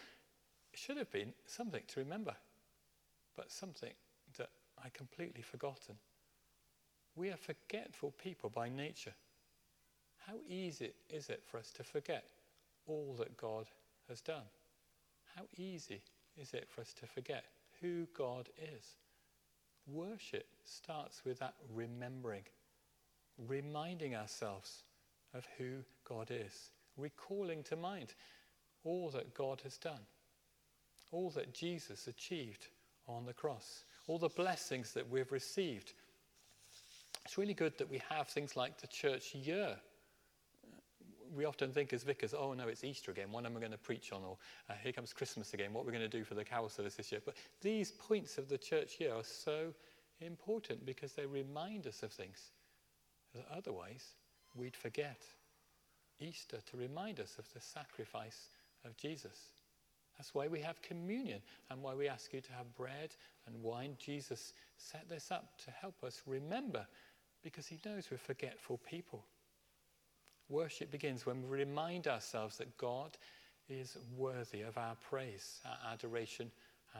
It 0.71 0.79
should 0.79 0.95
have 0.95 1.11
been 1.11 1.33
something 1.45 1.83
to 1.85 1.99
remember, 1.99 2.35
but 3.35 3.51
something 3.51 3.93
that 4.37 4.49
I 4.81 4.87
completely 4.93 5.41
forgotten. 5.41 5.95
We 7.17 7.31
are 7.31 7.37
forgetful 7.37 8.11
people 8.11 8.49
by 8.49 8.69
nature. 8.69 9.13
How 10.25 10.35
easy 10.47 10.93
is 11.09 11.29
it 11.29 11.43
for 11.45 11.57
us 11.57 11.69
to 11.71 11.83
forget 11.83 12.23
all 12.87 13.15
that 13.19 13.37
God 13.37 13.67
has 14.09 14.21
done. 14.21 14.43
How 15.35 15.43
easy 15.57 16.01
is 16.39 16.53
it 16.53 16.67
for 16.69 16.81
us 16.81 16.93
to 16.99 17.07
forget 17.07 17.45
who 17.81 18.07
God 18.17 18.49
is? 18.57 18.95
Worship 19.87 20.45
starts 20.63 21.23
with 21.25 21.39
that 21.39 21.55
remembering, 21.73 22.43
reminding 23.47 24.15
ourselves 24.15 24.83
of 25.33 25.47
who 25.57 25.83
God 26.07 26.29
is, 26.31 26.71
recalling 26.97 27.63
to 27.63 27.75
mind 27.75 28.13
all 28.83 29.09
that 29.09 29.33
God 29.33 29.61
has 29.63 29.77
done, 29.77 29.99
all 31.11 31.29
that 31.31 31.53
Jesus 31.53 32.07
achieved 32.07 32.67
on 33.07 33.25
the 33.25 33.33
cross, 33.33 33.83
all 34.07 34.17
the 34.17 34.29
blessings 34.29 34.93
that 34.93 35.09
we've 35.09 35.31
received. 35.31 35.93
It's 37.25 37.37
really 37.37 37.53
good 37.53 37.77
that 37.77 37.89
we 37.89 38.01
have 38.09 38.27
things 38.27 38.55
like 38.55 38.79
the 38.79 38.87
church 38.87 39.35
year 39.35 39.75
we 41.35 41.45
often 41.45 41.71
think 41.71 41.93
as 41.93 42.03
vicars, 42.03 42.33
oh 42.33 42.53
no, 42.53 42.67
it's 42.67 42.83
Easter 42.83 43.11
again. 43.11 43.31
What 43.31 43.45
am 43.45 43.55
I 43.57 43.59
going 43.59 43.71
to 43.71 43.77
preach 43.77 44.11
on? 44.11 44.23
Or 44.23 44.37
uh, 44.69 44.73
here 44.81 44.91
comes 44.91 45.13
Christmas 45.13 45.53
again. 45.53 45.73
What 45.73 45.81
are 45.81 45.85
we 45.85 45.91
going 45.91 46.09
to 46.09 46.17
do 46.17 46.23
for 46.23 46.35
the 46.35 46.43
carol 46.43 46.69
service 46.69 46.95
this 46.95 47.11
year? 47.11 47.21
But 47.23 47.35
these 47.61 47.91
points 47.91 48.37
of 48.37 48.49
the 48.49 48.57
church 48.57 48.99
year 48.99 49.13
are 49.13 49.23
so 49.23 49.73
important 50.21 50.85
because 50.85 51.13
they 51.13 51.25
remind 51.25 51.87
us 51.87 52.03
of 52.03 52.11
things 52.11 52.51
that 53.33 53.45
otherwise 53.55 54.15
we'd 54.55 54.75
forget. 54.75 55.21
Easter 56.19 56.57
to 56.71 56.77
remind 56.77 57.19
us 57.19 57.35
of 57.37 57.51
the 57.53 57.59
sacrifice 57.59 58.49
of 58.85 58.95
Jesus. 58.95 59.49
That's 60.17 60.33
why 60.33 60.47
we 60.47 60.61
have 60.61 60.81
communion 60.81 61.41
and 61.69 61.81
why 61.81 61.93
we 61.93 62.07
ask 62.07 62.33
you 62.33 62.39
to 62.39 62.53
have 62.53 62.73
bread 62.77 63.13
and 63.47 63.61
wine. 63.61 63.97
Jesus 63.99 64.53
set 64.77 65.09
this 65.09 65.29
up 65.29 65.57
to 65.65 65.71
help 65.71 66.03
us 66.03 66.21
remember 66.25 66.85
because 67.43 67.67
he 67.67 67.79
knows 67.85 68.07
we're 68.09 68.17
forgetful 68.17 68.79
people. 68.89 69.25
Worship 70.49 70.91
begins 70.91 71.25
when 71.25 71.41
we 71.41 71.57
remind 71.57 72.07
ourselves 72.07 72.57
that 72.57 72.77
God 72.77 73.17
is 73.67 73.97
worthy 74.15 74.61
of 74.61 74.77
our 74.77 74.95
praise, 74.95 75.59
our 75.65 75.93
adoration, 75.93 76.51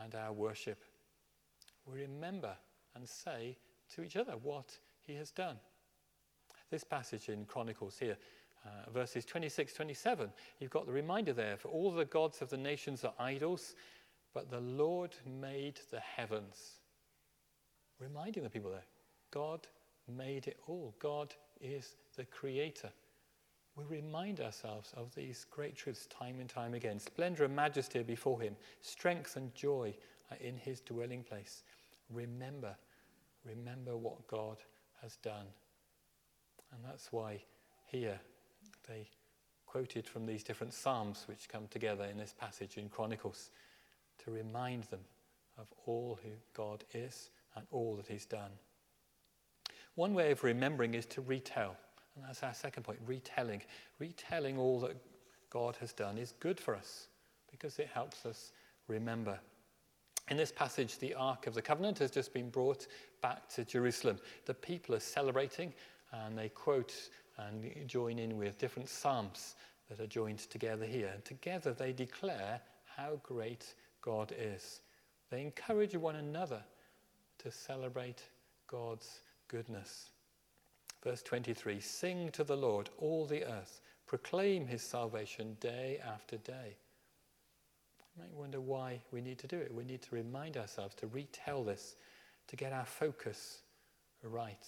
and 0.02 0.14
our 0.14 0.32
worship. 0.32 0.82
We 1.86 2.00
remember 2.00 2.56
and 2.96 3.08
say 3.08 3.56
to 3.94 4.02
each 4.02 4.16
other 4.16 4.32
what 4.42 4.76
he 5.06 5.14
has 5.14 5.30
done. 5.30 5.56
This 6.70 6.82
passage 6.82 7.28
in 7.28 7.44
Chronicles 7.44 7.96
here, 7.98 8.16
uh, 8.64 8.90
verses 8.90 9.24
26 9.24 9.74
27, 9.74 10.30
you've 10.58 10.70
got 10.70 10.86
the 10.86 10.92
reminder 10.92 11.32
there 11.32 11.56
for 11.56 11.68
all 11.68 11.92
the 11.92 12.04
gods 12.04 12.42
of 12.42 12.50
the 12.50 12.56
nations 12.56 13.04
are 13.04 13.14
idols, 13.18 13.76
but 14.34 14.50
the 14.50 14.60
Lord 14.60 15.14
made 15.40 15.78
the 15.92 16.00
heavens. 16.00 16.80
Reminding 18.00 18.42
the 18.42 18.50
people 18.50 18.70
there, 18.70 18.84
God 19.30 19.68
made 20.08 20.48
it 20.48 20.58
all. 20.66 20.94
God 20.98 21.32
is 21.60 21.94
the 22.16 22.24
creator 22.24 22.90
we 23.76 23.84
remind 23.84 24.40
ourselves 24.40 24.92
of 24.96 25.14
these 25.14 25.46
great 25.50 25.76
truths 25.76 26.06
time 26.06 26.40
and 26.40 26.48
time 26.48 26.74
again. 26.74 26.98
Splendor 26.98 27.44
and 27.44 27.54
majesty 27.54 28.02
before 28.02 28.40
him, 28.40 28.56
strength 28.80 29.36
and 29.36 29.54
joy 29.54 29.94
are 30.30 30.38
in 30.38 30.56
his 30.56 30.80
dwelling 30.80 31.22
place. 31.22 31.62
Remember, 32.10 32.74
remember 33.44 33.96
what 33.96 34.26
God 34.26 34.56
has 35.02 35.16
done. 35.16 35.46
And 36.72 36.80
that's 36.84 37.12
why 37.12 37.42
here 37.86 38.18
they 38.88 39.08
quoted 39.66 40.06
from 40.06 40.24
these 40.24 40.42
different 40.42 40.72
Psalms 40.72 41.24
which 41.26 41.48
come 41.48 41.68
together 41.68 42.04
in 42.04 42.16
this 42.16 42.34
passage 42.38 42.78
in 42.78 42.88
Chronicles 42.88 43.50
to 44.24 44.30
remind 44.30 44.84
them 44.84 45.00
of 45.58 45.66
all 45.84 46.18
who 46.22 46.30
God 46.54 46.84
is 46.94 47.30
and 47.54 47.66
all 47.70 47.94
that 47.96 48.06
he's 48.06 48.26
done. 48.26 48.50
One 49.96 50.14
way 50.14 50.30
of 50.30 50.44
remembering 50.44 50.94
is 50.94 51.06
to 51.06 51.20
retell. 51.20 51.76
And 52.16 52.24
that's 52.24 52.42
our 52.42 52.54
second 52.54 52.82
point 52.82 52.98
retelling. 53.06 53.62
Retelling 53.98 54.58
all 54.58 54.80
that 54.80 54.96
God 55.50 55.76
has 55.76 55.92
done 55.92 56.18
is 56.18 56.32
good 56.40 56.58
for 56.58 56.74
us 56.74 57.08
because 57.50 57.78
it 57.78 57.88
helps 57.92 58.26
us 58.26 58.52
remember. 58.88 59.38
In 60.28 60.36
this 60.36 60.50
passage, 60.50 60.98
the 60.98 61.14
Ark 61.14 61.46
of 61.46 61.54
the 61.54 61.62
Covenant 61.62 61.98
has 61.98 62.10
just 62.10 62.32
been 62.32 62.50
brought 62.50 62.86
back 63.22 63.48
to 63.50 63.64
Jerusalem. 63.64 64.18
The 64.46 64.54
people 64.54 64.94
are 64.94 65.00
celebrating 65.00 65.72
and 66.12 66.36
they 66.36 66.48
quote 66.48 66.94
and 67.38 67.70
join 67.86 68.18
in 68.18 68.38
with 68.38 68.58
different 68.58 68.88
psalms 68.88 69.54
that 69.88 70.00
are 70.00 70.06
joined 70.06 70.38
together 70.38 70.86
here. 70.86 71.12
Together 71.24 71.72
they 71.72 71.92
declare 71.92 72.60
how 72.96 73.20
great 73.22 73.74
God 74.00 74.32
is. 74.38 74.80
They 75.30 75.42
encourage 75.42 75.94
one 75.94 76.16
another 76.16 76.62
to 77.38 77.50
celebrate 77.50 78.22
God's 78.66 79.20
goodness. 79.48 80.10
Verse 81.06 81.22
23 81.22 81.78
Sing 81.78 82.30
to 82.32 82.42
the 82.42 82.56
Lord, 82.56 82.90
all 82.98 83.26
the 83.26 83.44
earth, 83.44 83.80
proclaim 84.08 84.66
his 84.66 84.82
salvation 84.82 85.56
day 85.60 86.00
after 86.04 86.36
day. 86.38 86.76
You 88.00 88.24
might 88.24 88.34
wonder 88.34 88.60
why 88.60 89.00
we 89.12 89.20
need 89.20 89.38
to 89.38 89.46
do 89.46 89.56
it. 89.56 89.72
We 89.72 89.84
need 89.84 90.02
to 90.02 90.16
remind 90.16 90.56
ourselves 90.56 90.96
to 90.96 91.06
retell 91.06 91.62
this, 91.62 91.94
to 92.48 92.56
get 92.56 92.72
our 92.72 92.84
focus 92.84 93.58
right. 94.24 94.66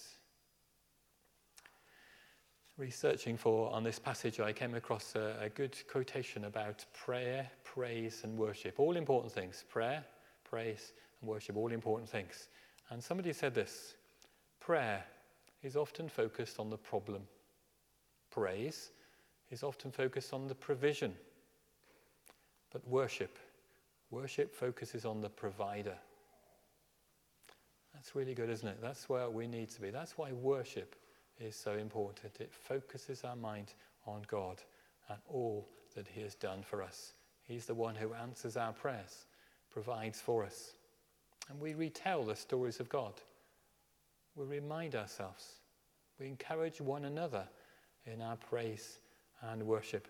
Researching 2.77 3.35
for 3.35 3.69
on 3.73 3.83
this 3.83 3.99
passage, 3.99 4.39
I 4.39 4.53
came 4.53 4.75
across 4.75 5.15
a, 5.15 5.35
a 5.41 5.49
good 5.49 5.75
quotation 5.91 6.45
about 6.45 6.85
prayer, 6.93 7.51
praise, 7.65 8.21
and 8.23 8.37
worship. 8.37 8.79
All 8.79 8.95
important 8.95 9.33
things. 9.33 9.65
Prayer, 9.67 10.05
praise, 10.45 10.93
and 11.19 11.29
worship, 11.29 11.57
all 11.57 11.73
important 11.73 12.09
things. 12.09 12.47
And 12.91 13.03
somebody 13.03 13.33
said 13.33 13.53
this 13.53 13.95
prayer 14.61 15.03
is 15.63 15.75
often 15.75 16.07
focused 16.07 16.59
on 16.59 16.69
the 16.69 16.77
problem. 16.77 17.23
Praise 18.31 18.91
is 19.51 19.63
often 19.63 19.91
focused 19.91 20.33
on 20.33 20.47
the 20.47 20.55
provision. 20.55 21.13
But 22.71 22.87
worship, 22.87 23.37
worship 24.11 24.53
focuses 24.53 25.05
on 25.05 25.21
the 25.21 25.29
provider. 25.29 25.97
That's 27.93 28.15
really 28.15 28.35
good, 28.35 28.49
isn't 28.49 28.67
it? 28.67 28.77
That's 28.81 29.09
where 29.09 29.29
we 29.29 29.47
need 29.47 29.69
to 29.71 29.81
be. 29.81 29.89
That's 29.89 30.17
why 30.17 30.31
worship 30.31 30.95
is 31.39 31.55
so 31.55 31.73
important. 31.73 32.39
It 32.39 32.53
focuses 32.53 33.23
our 33.23 33.35
mind 33.35 33.73
on 34.05 34.21
God 34.27 34.61
and 35.09 35.17
all 35.27 35.67
that 35.95 36.07
He 36.07 36.21
has 36.21 36.35
done 36.35 36.61
for 36.61 36.83
us. 36.83 37.13
He's 37.47 37.65
the 37.65 37.73
one 37.73 37.95
who 37.95 38.13
answers 38.13 38.55
our 38.55 38.73
prayers, 38.73 39.25
provides 39.71 40.21
for 40.21 40.45
us. 40.45 40.73
And 41.49 41.59
we 41.59 41.73
retell 41.73 42.23
the 42.23 42.35
stories 42.35 42.79
of 42.79 42.89
God 42.89 43.13
we 44.39 44.45
remind 44.45 44.95
ourselves, 44.95 45.55
we 46.17 46.27
encourage 46.27 46.79
one 46.79 47.05
another 47.05 47.45
in 48.05 48.21
our 48.21 48.37
praise 48.37 48.99
and 49.51 49.61
worship. 49.61 50.07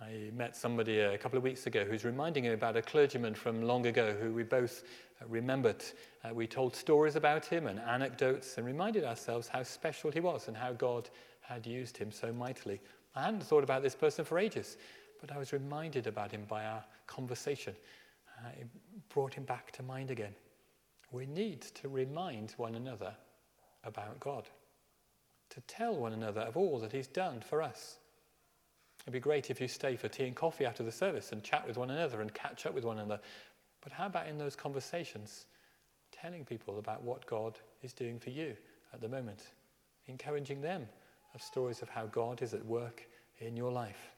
I 0.00 0.30
met 0.32 0.56
somebody 0.56 1.00
a 1.00 1.18
couple 1.18 1.36
of 1.36 1.44
weeks 1.44 1.66
ago 1.66 1.84
who's 1.84 2.04
reminding 2.04 2.44
me 2.44 2.50
about 2.50 2.76
a 2.76 2.82
clergyman 2.82 3.34
from 3.34 3.62
long 3.62 3.86
ago 3.86 4.16
who 4.20 4.32
we 4.32 4.44
both 4.44 4.84
remembered. 5.28 5.84
Uh, 6.24 6.32
we 6.32 6.46
told 6.46 6.74
stories 6.74 7.16
about 7.16 7.44
him 7.44 7.66
and 7.66 7.80
anecdotes 7.80 8.56
and 8.56 8.66
reminded 8.66 9.04
ourselves 9.04 9.48
how 9.48 9.62
special 9.62 10.10
he 10.10 10.20
was 10.20 10.48
and 10.48 10.56
how 10.56 10.72
God 10.72 11.10
had 11.40 11.66
used 11.66 11.96
him 11.96 12.12
so 12.12 12.32
mightily. 12.32 12.80
I 13.16 13.24
hadn't 13.24 13.42
thought 13.42 13.64
about 13.64 13.82
this 13.82 13.94
person 13.94 14.24
for 14.24 14.38
ages, 14.38 14.76
but 15.20 15.32
I 15.32 15.38
was 15.38 15.52
reminded 15.52 16.06
about 16.06 16.30
him 16.30 16.44
by 16.48 16.64
our 16.66 16.84
conversation. 17.06 17.74
Uh, 18.38 18.48
it 18.60 18.66
brought 19.08 19.34
him 19.34 19.44
back 19.44 19.72
to 19.72 19.82
mind 19.82 20.10
again 20.10 20.34
we 21.12 21.26
need 21.26 21.60
to 21.60 21.88
remind 21.88 22.52
one 22.56 22.74
another 22.74 23.14
about 23.84 24.18
God, 24.18 24.48
to 25.50 25.60
tell 25.62 25.94
one 25.94 26.12
another 26.12 26.40
of 26.40 26.56
all 26.56 26.78
that 26.80 26.92
He's 26.92 27.06
done 27.06 27.40
for 27.40 27.62
us. 27.62 27.98
It'd 29.02 29.12
be 29.12 29.20
great 29.20 29.50
if 29.50 29.60
you 29.60 29.68
stay 29.68 29.96
for 29.96 30.08
tea 30.08 30.26
and 30.26 30.36
coffee 30.36 30.64
after 30.64 30.82
the 30.82 30.92
service 30.92 31.32
and 31.32 31.42
chat 31.42 31.66
with 31.66 31.76
one 31.76 31.90
another 31.90 32.20
and 32.20 32.32
catch 32.32 32.66
up 32.66 32.74
with 32.74 32.84
one 32.84 32.98
another. 32.98 33.20
But 33.82 33.92
how 33.92 34.06
about 34.06 34.28
in 34.28 34.38
those 34.38 34.56
conversations, 34.56 35.46
telling 36.12 36.44
people 36.44 36.78
about 36.78 37.02
what 37.02 37.26
God 37.26 37.58
is 37.82 37.92
doing 37.92 38.18
for 38.18 38.30
you 38.30 38.56
at 38.94 39.00
the 39.00 39.08
moment, 39.08 39.42
encouraging 40.06 40.60
them 40.60 40.86
of 41.34 41.42
stories 41.42 41.82
of 41.82 41.88
how 41.88 42.06
God 42.06 42.42
is 42.42 42.54
at 42.54 42.64
work 42.64 43.06
in 43.40 43.56
your 43.56 43.72
life? 43.72 44.12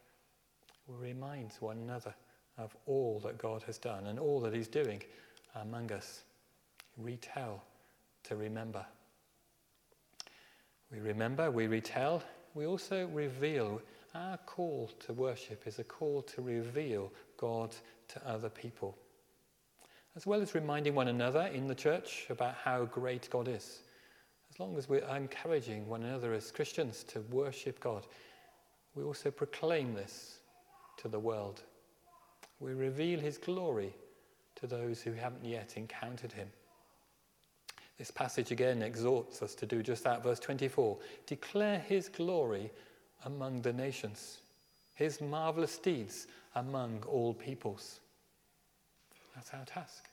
We 0.86 1.08
remind 1.08 1.52
one 1.60 1.78
another 1.78 2.14
of 2.58 2.76
all 2.86 3.20
that 3.24 3.38
God 3.38 3.62
has 3.62 3.78
done 3.78 4.06
and 4.06 4.18
all 4.18 4.38
that 4.40 4.54
He's 4.54 4.68
doing 4.68 5.02
among 5.54 5.90
us. 5.90 6.24
Retell 6.96 7.62
to 8.24 8.36
remember. 8.36 8.84
We 10.90 11.00
remember, 11.00 11.50
we 11.50 11.66
retell, 11.66 12.22
we 12.54 12.66
also 12.66 13.06
reveal. 13.08 13.80
Our 14.14 14.36
call 14.38 14.90
to 15.00 15.12
worship 15.12 15.66
is 15.66 15.80
a 15.80 15.84
call 15.84 16.22
to 16.22 16.40
reveal 16.40 17.12
God 17.36 17.74
to 18.08 18.28
other 18.28 18.48
people, 18.48 18.96
as 20.14 20.24
well 20.24 20.40
as 20.40 20.54
reminding 20.54 20.94
one 20.94 21.08
another 21.08 21.50
in 21.52 21.66
the 21.66 21.74
church 21.74 22.26
about 22.30 22.54
how 22.54 22.84
great 22.84 23.28
God 23.30 23.48
is. 23.48 23.80
As 24.52 24.60
long 24.60 24.76
as 24.78 24.88
we're 24.88 25.04
encouraging 25.16 25.88
one 25.88 26.04
another 26.04 26.32
as 26.32 26.52
Christians 26.52 27.02
to 27.08 27.20
worship 27.22 27.80
God, 27.80 28.06
we 28.94 29.02
also 29.02 29.32
proclaim 29.32 29.94
this 29.94 30.38
to 30.98 31.08
the 31.08 31.18
world. 31.18 31.62
We 32.60 32.72
reveal 32.72 33.18
his 33.18 33.36
glory 33.36 33.92
to 34.54 34.68
those 34.68 35.02
who 35.02 35.12
haven't 35.12 35.44
yet 35.44 35.76
encountered 35.76 36.30
him. 36.30 36.48
This 37.98 38.10
passage 38.10 38.50
again 38.50 38.82
exhorts 38.82 39.40
us 39.42 39.54
to 39.56 39.66
do 39.66 39.82
just 39.82 40.04
that. 40.04 40.22
Verse 40.22 40.40
24 40.40 40.98
Declare 41.26 41.78
his 41.80 42.08
glory 42.08 42.70
among 43.24 43.62
the 43.62 43.72
nations, 43.72 44.38
his 44.94 45.20
marvelous 45.20 45.78
deeds 45.78 46.26
among 46.54 47.04
all 47.08 47.34
peoples. 47.34 48.00
That's 49.34 49.50
our 49.52 49.64
task 49.64 50.08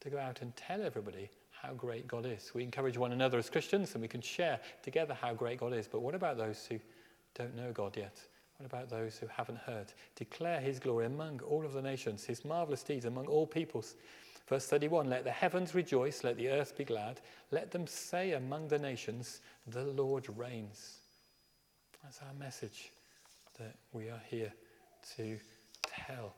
to 0.00 0.10
go 0.10 0.18
out 0.18 0.42
and 0.42 0.54
tell 0.56 0.82
everybody 0.82 1.30
how 1.50 1.72
great 1.74 2.06
God 2.06 2.24
is. 2.24 2.52
We 2.54 2.62
encourage 2.62 2.96
one 2.96 3.12
another 3.12 3.38
as 3.38 3.50
Christians 3.50 3.94
and 3.94 4.02
we 4.02 4.08
can 4.08 4.20
share 4.20 4.60
together 4.82 5.14
how 5.14 5.34
great 5.34 5.58
God 5.58 5.72
is. 5.72 5.88
But 5.88 6.02
what 6.02 6.14
about 6.14 6.38
those 6.38 6.66
who 6.66 6.78
don't 7.34 7.56
know 7.56 7.72
God 7.72 7.96
yet? 7.96 8.20
What 8.58 8.66
about 8.66 8.90
those 8.90 9.18
who 9.18 9.26
haven't 9.28 9.58
heard? 9.58 9.92
Declare 10.16 10.60
his 10.60 10.78
glory 10.78 11.06
among 11.06 11.40
all 11.42 11.64
of 11.64 11.72
the 11.72 11.82
nations, 11.82 12.24
his 12.24 12.44
marvelous 12.44 12.82
deeds 12.82 13.04
among 13.04 13.26
all 13.26 13.46
peoples. 13.46 13.94
Verse 14.48 14.66
31 14.66 15.10
Let 15.10 15.24
the 15.24 15.30
heavens 15.30 15.74
rejoice, 15.74 16.24
let 16.24 16.36
the 16.36 16.48
earth 16.48 16.76
be 16.76 16.84
glad. 16.84 17.20
Let 17.50 17.70
them 17.70 17.86
say 17.86 18.32
among 18.32 18.68
the 18.68 18.78
nations, 18.78 19.40
The 19.66 19.84
Lord 19.84 20.26
reigns. 20.36 20.98
That's 22.02 22.20
our 22.22 22.34
message 22.38 22.92
that 23.58 23.74
we 23.92 24.08
are 24.08 24.22
here 24.28 24.52
to 25.16 25.38
tell. 25.82 26.34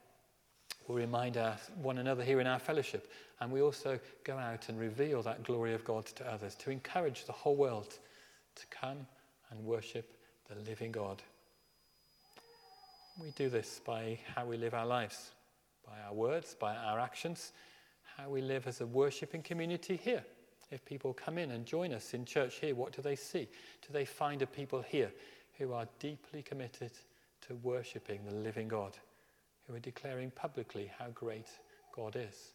We 0.89 1.03
remind 1.03 1.37
our, 1.37 1.57
one 1.81 1.99
another 1.99 2.25
here 2.25 2.41
in 2.41 2.47
our 2.47 2.59
fellowship, 2.59 3.13
and 3.41 3.53
we 3.53 3.63
also 3.63 4.01
go 4.25 4.37
out 4.37 4.69
and 4.69 4.81
reveal 4.81 5.23
that 5.23 5.45
glory 5.45 5.75
of 5.75 5.85
God 5.85 6.07
to 6.07 6.33
others, 6.33 6.57
to 6.57 6.71
encourage 6.71 7.27
the 7.27 7.33
whole 7.33 7.55
world 7.55 7.99
to 8.57 8.67
come 8.67 9.07
and 9.51 9.65
worship 9.65 10.13
the 10.49 10.57
living 10.69 10.91
God. 10.91 11.23
We 13.21 13.31
do 13.33 13.49
this 13.49 13.81
by 13.85 14.19
how 14.35 14.47
we 14.47 14.57
live 14.57 14.75
our 14.75 14.87
lives, 14.87 15.31
by 15.87 16.01
our 16.09 16.15
words, 16.15 16.57
by 16.59 16.75
our 16.75 16.99
actions, 16.99 17.53
how 18.17 18.29
we 18.29 18.41
live 18.41 18.67
as 18.67 18.81
a 18.81 18.87
worshipping 18.87 19.43
community 19.43 19.97
here. 19.97 20.25
If 20.71 20.85
people 20.85 21.13
come 21.13 21.39
in 21.39 21.51
and 21.51 21.67
join 21.67 21.93
us 21.93 22.15
in 22.15 22.25
church 22.25 22.57
here, 22.61 22.75
what 22.75 22.93
do 22.93 23.03
they 23.03 23.17
see? 23.17 23.49
Do 23.87 23.93
they 23.93 24.05
find 24.05 24.41
a 24.43 24.47
people 24.47 24.83
here 24.83 25.13
who 25.59 25.73
are 25.73 25.89
deeply 25.99 26.43
committed 26.43 26.93
to 27.47 27.55
worshipping 27.57 28.21
the 28.25 28.35
living 28.35 28.69
God, 28.69 28.97
who 29.67 29.75
are 29.75 29.81
declaring 29.81 30.31
publicly 30.31 30.91
how 30.99 31.09
great 31.09 31.49
God 31.95 32.17
is? 32.17 32.53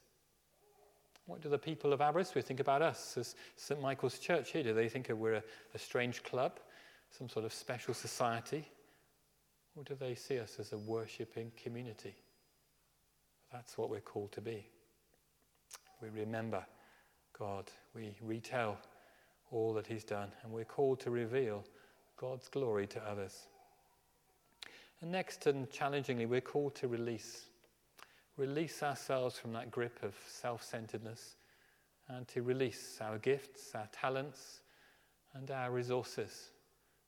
What 1.26 1.42
do 1.42 1.50
the 1.50 1.58
people 1.58 1.92
of 1.92 2.02
Aberystwyth 2.02 2.46
think 2.46 2.60
about 2.60 2.82
us 2.82 3.18
as 3.18 3.36
St. 3.56 3.82
Michael's 3.82 4.20
Church 4.20 4.52
here? 4.52 4.64
Do 4.64 4.74
they 4.74 4.88
think 4.88 5.10
we're 5.10 5.36
a, 5.36 5.44
a 5.74 5.80
strange 5.80 6.24
club, 6.24 6.60
some 7.12 7.28
sort 7.28 7.46
of 7.46 7.54
special 7.54 7.94
society? 7.94 8.70
Or 9.76 9.84
do 9.84 9.96
they 9.96 10.16
see 10.16 10.40
us 10.40 10.58
as 10.60 10.72
a 10.72 10.78
worshipping 10.78 11.51
community? 11.62 12.16
That's 13.51 13.77
what 13.77 13.90
we're 13.90 14.01
called 14.01 14.32
to 14.34 14.42
be. 14.42 14.70
We 16.01 16.10
remember 16.10 16.66
God. 17.38 17.72
We 17.94 18.16
retell 18.22 18.77
all 19.51 19.74
that 19.74 19.88
He's 19.88 20.03
done. 20.03 20.29
And 20.44 20.51
we're 20.51 20.66
called 20.66 21.00
to 21.01 21.12
reveal 21.12 21.64
God's 22.18 22.48
glory 22.48 22.88
to 22.88 23.01
others. 23.03 23.48
And 25.01 25.12
next, 25.12 25.46
and 25.48 25.70
challengingly, 25.70 26.25
we're 26.25 26.42
called 26.42 26.75
to 26.75 26.88
release. 26.88 27.46
Release 28.38 28.84
ourselves 28.84 29.38
from 29.38 29.53
that 29.53 29.72
grip 29.72 30.00
of 30.03 30.16
self 30.27 30.64
centeredness 30.64 31.36
and 32.08 32.27
to 32.27 32.42
release 32.44 33.00
our 33.01 33.18
gifts, 33.18 33.74
our 33.74 33.88
talents, 33.92 34.62
and 35.34 35.50
our 35.51 35.72
resources 35.72 36.51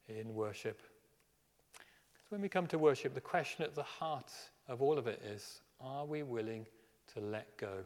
in 0.07 0.33
worship. 0.33 0.81
Because 2.13 2.31
when 2.31 2.41
we 2.41 2.49
come 2.49 2.67
to 2.67 2.79
worship, 2.79 3.13
the 3.13 3.21
question 3.21 3.63
at 3.63 3.75
the 3.75 3.83
heart 3.83 4.31
of 4.67 4.81
all 4.81 4.97
of 4.97 5.07
it 5.07 5.21
is 5.23 5.61
are 5.79 6.05
we 6.05 6.23
willing 6.23 6.65
to 7.13 7.19
let 7.19 7.57
go? 7.57 7.85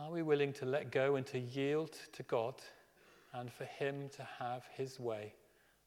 Are 0.00 0.12
we 0.12 0.22
willing 0.22 0.52
to 0.54 0.64
let 0.64 0.92
go 0.92 1.16
and 1.16 1.26
to 1.26 1.40
yield 1.40 1.90
to 2.12 2.22
God 2.24 2.54
and 3.32 3.52
for 3.52 3.64
Him 3.64 4.08
to 4.10 4.26
have 4.38 4.64
His 4.72 5.00
way 5.00 5.34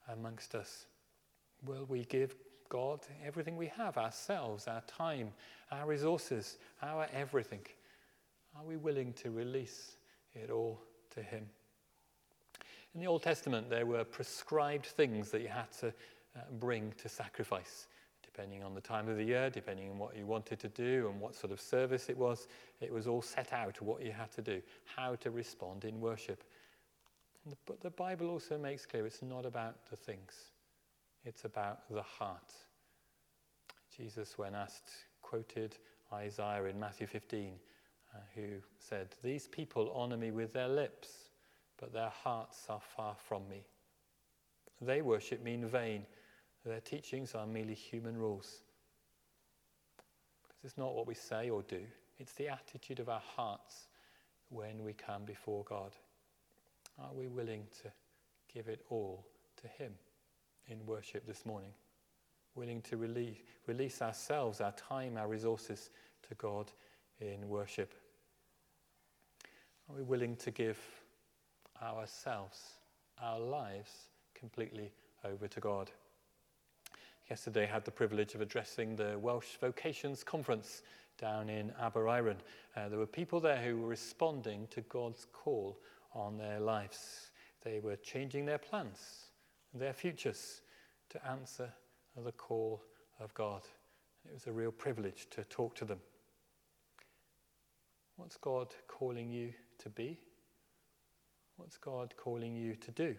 amongst 0.10 0.54
us? 0.54 0.86
Will 1.66 1.86
we 1.88 2.04
give 2.06 2.36
God 2.68 3.00
everything 3.26 3.56
we 3.56 3.68
have 3.68 3.98
ourselves, 3.98 4.68
our 4.68 4.82
time, 4.82 5.32
our 5.72 5.88
resources, 5.88 6.58
our 6.82 7.08
everything? 7.14 7.62
Are 8.58 8.66
we 8.66 8.76
willing 8.76 9.14
to 9.14 9.32
release 9.32 9.96
it 10.34 10.50
all 10.50 10.82
to 11.12 11.22
Him? 11.22 11.46
In 12.94 13.00
the 13.00 13.08
Old 13.08 13.24
Testament, 13.24 13.70
there 13.70 13.86
were 13.86 14.04
prescribed 14.04 14.88
things 14.88 15.32
that 15.32 15.42
you 15.42 15.48
had 15.48 15.72
to 15.80 15.88
uh, 15.88 16.42
bring 16.60 16.94
to 16.98 17.08
sacrifice 17.08 17.88
depending 18.34 18.64
on 18.64 18.74
the 18.74 18.82
time 18.82 19.10
of 19.10 19.18
the 19.18 19.24
year, 19.24 19.50
depending 19.50 19.90
on 19.90 19.98
what 19.98 20.16
you 20.16 20.26
wanted 20.26 20.60
to 20.60 20.70
do 20.70 21.10
and 21.12 21.20
what 21.20 21.36
sort 21.36 21.52
of 21.52 21.60
service 21.60 22.10
it 22.10 22.18
was. 22.18 22.48
It 22.80 22.92
was 22.92 23.08
all 23.08 23.22
set 23.22 23.52
out 23.52 23.82
what 23.82 24.02
you 24.04 24.12
had 24.12 24.32
to 24.34 24.42
do, 24.42 24.62
how 24.86 25.16
to 25.16 25.32
respond 25.32 25.84
in 25.84 26.00
worship. 26.00 26.44
But 27.66 27.82
the 27.82 27.90
Bible 27.90 28.30
also 28.30 28.58
makes 28.58 28.86
clear 28.86 29.06
it's 29.06 29.22
not 29.22 29.46
about 29.46 29.76
the 29.90 29.98
things, 29.98 30.52
it's 31.26 31.44
about 31.44 31.82
the 31.90 32.04
heart. 32.04 32.54
Jesus, 33.96 34.38
when 34.38 34.56
asked, 34.56 34.90
quoted 35.22 35.76
Isaiah 36.14 36.66
in 36.66 36.80
Matthew 36.80 37.08
15, 37.08 37.54
uh, 38.14 38.18
who 38.36 38.48
said, 38.80 39.10
These 39.24 39.48
people 39.48 39.92
honor 39.94 40.18
me 40.18 40.32
with 40.32 40.54
their 40.54 40.70
lips, 40.70 41.10
but 41.78 41.92
their 41.92 42.12
hearts 42.24 42.66
are 42.70 42.82
far 42.96 43.16
from 43.28 43.48
me. 43.50 43.64
They 44.80 45.02
worship 45.02 45.44
me 45.44 45.56
in 45.56 45.68
vain 45.68 46.06
their 46.70 46.80
teachings 46.80 47.34
are 47.34 47.48
merely 47.48 47.74
human 47.74 48.16
rules. 48.16 48.62
Because 50.48 50.64
it's 50.64 50.78
not 50.78 50.94
what 50.94 51.08
we 51.08 51.16
say 51.16 51.50
or 51.50 51.64
do, 51.64 51.82
it's 52.20 52.34
the 52.34 52.50
attitude 52.50 53.00
of 53.00 53.10
our 53.10 53.22
hearts 53.36 53.88
when 54.50 54.84
we 54.84 54.94
come 54.94 55.26
before 55.26 55.64
God. 55.64 55.96
Are 57.00 57.14
we 57.14 57.28
willing 57.28 57.64
to 57.82 57.92
give 58.54 58.68
it 58.68 58.86
all 58.90 59.26
to 59.62 59.68
Him 59.68 59.94
in 60.68 60.86
worship 60.86 61.26
this 61.26 61.46
morning? 61.46 61.72
Willing 62.54 62.82
to 62.84 62.98
release, 62.98 63.38
release 63.66 64.02
ourselves, 64.02 64.62
our 64.62 64.74
time, 64.74 65.18
our 65.18 65.28
resources 65.28 65.90
to 66.28 66.36
God 66.36 66.72
in 67.20 67.48
worship? 67.48 67.94
Are 69.90 69.96
we 69.96 70.04
willing 70.04 70.36
to 70.38 70.52
give 70.52 70.80
ourselves, 71.82 72.60
our 73.22 73.40
lives, 73.40 73.92
completely 74.36 74.92
over 75.24 75.48
to 75.48 75.60
God? 75.60 75.92
Yesterday, 77.32 77.64
I 77.64 77.74
had 77.74 77.86
the 77.86 77.92
privilege 77.92 78.36
of 78.36 78.42
addressing 78.42 78.98
the 78.98 79.18
Welsh 79.18 79.56
Vocations 79.62 80.22
Conference 80.22 80.82
down 81.18 81.48
in 81.48 81.72
Aberaeron. 81.82 82.36
Uh, 82.76 82.90
there 82.90 83.00
were 83.00 83.06
people 83.06 83.40
there 83.40 83.56
who 83.56 83.78
were 83.78 83.88
responding 83.88 84.68
to 84.70 84.82
God's 84.82 85.28
call 85.32 85.80
on 86.14 86.38
their 86.38 86.60
lives. 86.60 87.32
They 87.64 87.80
were 87.80 87.96
changing 87.96 88.46
their 88.46 88.58
plans, 88.58 89.28
their 89.74 89.94
futures, 89.94 90.60
to 91.10 91.26
answer 91.26 91.72
the 92.22 92.34
call 92.34 92.84
of 93.22 93.34
God. 93.34 93.62
It 94.28 94.34
was 94.34 94.48
a 94.48 94.52
real 94.52 94.74
privilege 94.74 95.28
to 95.30 95.46
talk 95.46 95.74
to 95.76 95.86
them. 95.86 96.02
What's 98.18 98.36
God 98.36 98.74
calling 98.90 99.32
you 99.32 99.54
to 99.80 99.90
be? 99.90 100.20
What's 101.56 101.78
God 101.78 102.14
calling 102.18 102.58
you 102.58 102.76
to 102.76 102.92
do? 102.92 103.16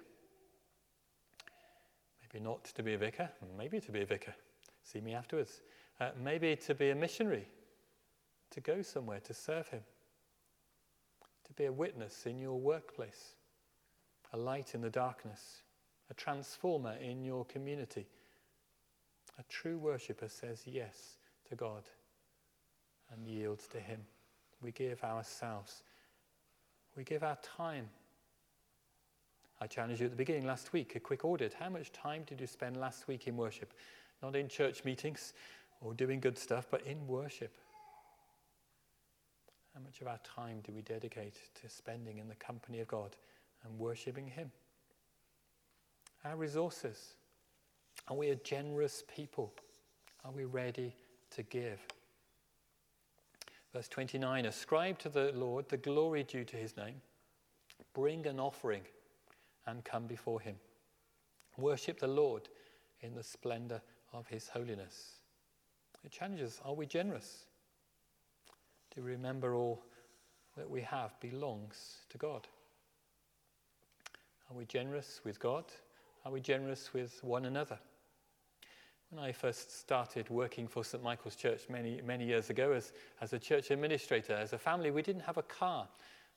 Maybe 2.33 2.45
not 2.45 2.65
to 2.65 2.83
be 2.83 2.95
a 2.95 2.99
vicar, 2.99 3.31
maybe 3.59 3.81
to 3.81 3.93
be 3.93 4.03
a 4.03 4.07
vicar. 4.07 4.35
See 4.83 5.01
me 5.01 5.15
afterwards. 5.15 5.63
Uh, 6.01 6.11
maybe 6.23 6.57
to 6.57 6.75
be 6.75 6.91
a 6.91 6.95
missionary, 6.95 7.47
to 8.51 8.61
go 8.61 8.83
somewhere 8.83 9.21
to 9.21 9.35
serve 9.35 9.69
Him, 9.69 9.83
to 11.47 11.53
be 11.53 11.67
a 11.67 11.73
witness 11.73 12.27
in 12.27 12.39
your 12.39 12.59
workplace, 12.59 13.35
a 14.33 14.37
light 14.37 14.75
in 14.75 14.81
the 14.81 14.91
darkness, 14.91 15.63
a 16.11 16.15
transformer 16.15 16.95
in 17.01 17.23
your 17.23 17.45
community, 17.45 18.07
A 19.39 19.43
true 19.45 19.79
worshipper 19.79 20.29
says 20.29 20.63
yes 20.67 21.17
to 21.49 21.57
God 21.57 21.85
and 23.11 23.27
yields 23.27 23.67
to 23.69 23.81
Him. 23.81 24.01
We 24.61 24.73
give 24.73 25.03
ourselves, 25.03 25.83
we 26.97 27.05
give 27.05 27.23
our 27.23 27.39
time. 27.43 27.89
I 29.63 29.69
challenged 29.69 30.01
you 30.01 30.07
at 30.07 30.11
the 30.11 30.17
beginning 30.17 30.45
last 30.45 30.73
week, 30.73 30.97
a 30.97 31.01
quick 31.01 31.25
audit. 31.25 31.55
How 31.55 31.69
much 31.69 31.93
time 31.93 32.25
did 32.27 32.41
you 32.41 32.49
spend 32.49 32.77
last 32.77 33.07
week 33.07 33.29
in 33.29 33.37
worship? 33.37 33.73
Not 34.21 34.35
in 34.35 34.49
church 34.49 34.85
meetings 34.85 35.35
or 35.81 35.95
doing 35.95 36.19
good 36.19 36.37
stuff, 36.37 36.67
but 36.69 36.83
in 36.85 37.07
worship. 37.07 37.55
How 39.73 39.81
much 39.81 40.01
of 40.01 40.09
our 40.09 40.19
time 40.25 40.63
do 40.65 40.73
we 40.73 40.83
dedicate 40.83 41.37
to 41.63 41.69
spending 41.69 42.19
in 42.19 42.27
the 42.27 42.35
company 42.35 42.81
of 42.81 42.89
God 42.89 43.15
and 43.63 43.79
worshipping 43.79 44.27
Him? 44.27 44.51
Our 46.25 46.35
resources. 46.35 47.15
Are 48.09 48.17
we 48.17 48.31
a 48.31 48.35
generous 48.35 49.05
people? 49.15 49.53
Are 50.25 50.33
we 50.33 50.43
ready 50.45 50.97
to 51.37 51.45
give? 51.45 51.79
Verse 53.73 53.87
29 53.87 54.45
Ascribe 54.45 54.99
to 54.99 55.09
the 55.09 55.31
Lord 55.37 55.69
the 55.69 55.77
glory 55.77 56.25
due 56.25 56.45
to 56.47 56.57
his 56.57 56.77
name, 56.77 57.01
bring 57.95 58.27
an 58.27 58.41
offering 58.41 58.83
and 59.67 59.85
come 59.85 60.07
before 60.07 60.41
him. 60.41 60.57
Worship 61.57 62.01
the 62.01 62.09
Lord 62.09 62.49
in 63.01 63.15
the 63.15 63.23
splendor 63.23 63.83
of 64.13 64.27
his 64.27 64.49
holiness. 64.49 65.17
It 66.05 66.11
challenges 66.11 66.61
are 66.65 66.75
we 66.75 66.87
generous? 66.87 67.47
Do 68.95 69.03
we 69.03 69.11
remember 69.11 69.55
all 69.55 69.83
that 70.57 70.69
we 70.69 70.83
have 70.83 71.19
belongs 71.21 71.99
to 72.11 72.19
God? 72.19 72.47
Are 74.51 74.57
we 74.57 74.65
generous 74.67 75.21
with 75.25 75.39
God? 75.39 75.65
Are 76.25 76.33
we 76.33 76.41
generous 76.41 76.93
with 76.93 77.23
one 77.25 77.47
another? 77.47 77.79
When 79.11 79.23
I 79.23 79.33
first 79.33 79.79
started 79.79 80.29
working 80.31 80.67
for 80.67 80.85
St. 80.85 81.03
Michael's 81.03 81.37
Church 81.37 81.63
many, 81.69 82.01
many 82.05 82.25
years 82.25 82.51
ago 82.51 82.73
as, 82.73 82.93
as 83.21 83.33
a 83.33 83.39
church 83.39 83.71
administrator, 83.71 84.35
as 84.35 84.53
a 84.53 84.59
family, 84.59 84.91
we 84.91 85.03
didn't 85.03 85.23
have 85.23 85.37
a 85.37 85.43
car. 85.43 85.89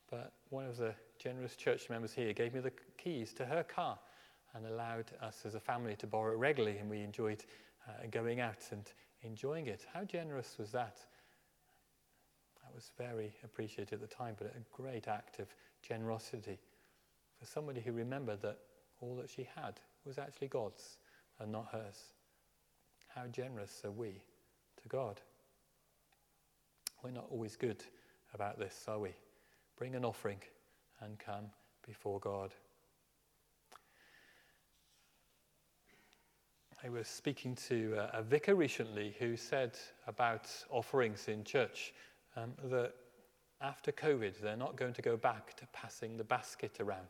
But 0.10 0.34
one 0.50 0.66
of 0.66 0.78
the 0.78 0.94
generous 1.20 1.56
church 1.56 1.90
members 1.90 2.14
here 2.14 2.34
gave 2.34 2.54
me 2.54 2.60
the 2.60 2.72
keys 2.98 3.34
to 3.34 3.46
her 3.46 3.64
car 3.64 3.98
and 4.54 4.66
allowed 4.66 5.12
us 5.22 5.42
as 5.46 5.56
a 5.56 5.60
family 5.60 5.96
to 5.98 6.08
borrow 6.08 6.34
it 6.34 6.38
regularly, 6.38 6.78
and 6.78 6.90
we 6.90 7.02
enjoyed 7.02 7.44
uh, 7.88 8.08
going 8.12 8.40
out 8.40 8.64
and 8.72 8.92
enjoying 9.22 9.68
it. 9.68 9.86
How 9.94 10.04
generous 10.04 10.58
was 10.58 10.72
that? 10.72 10.98
That 12.64 12.74
was 12.74 12.92
very 12.98 13.34
appreciated 13.44 13.94
at 13.94 14.02
the 14.02 14.16
time, 14.16 14.36
but 14.38 14.48
a 14.48 14.82
great 14.82 15.08
act 15.08 15.40
of 15.40 15.48
generosity 15.82 16.60
for 17.40 17.46
somebody 17.46 17.82
who 17.82 17.92
remembered 17.92 18.42
that 18.42 18.60
all 19.02 19.16
that 19.18 19.30
she 19.30 19.48
had 19.56 19.80
was 20.06 20.18
actually 20.18 20.48
God's 20.48 20.98
and 21.40 21.52
not 21.52 21.68
hers. 21.72 22.14
How 23.08 23.28
generous 23.28 23.82
are 23.84 23.92
we 23.92 24.22
to 24.82 24.88
God? 24.88 25.22
We're 27.04 27.12
not 27.12 27.28
always 27.30 27.56
good 27.56 27.84
about 28.34 28.58
this, 28.58 28.86
are 28.88 29.00
we? 29.00 29.12
Bring 29.78 29.96
an 29.96 30.06
offering 30.06 30.40
and 31.02 31.18
come 31.20 31.46
before 31.86 32.20
God. 32.20 32.54
I 36.84 36.90
was 36.90 37.08
speaking 37.08 37.56
to 37.68 37.96
a, 38.14 38.22
vicar 38.22 38.54
recently 38.54 39.16
who 39.18 39.36
said 39.38 39.72
about 40.08 40.52
offerings 40.70 41.28
in 41.28 41.44
church 41.44 41.94
um, 42.36 42.54
that 42.66 42.94
after 43.62 43.92
COVID, 43.92 44.40
they're 44.40 44.56
not 44.56 44.76
going 44.76 44.94
to 44.94 45.02
go 45.02 45.18
back 45.18 45.56
to 45.58 45.66
passing 45.74 46.18
the 46.18 46.24
basket 46.24 46.78
around. 46.80 47.08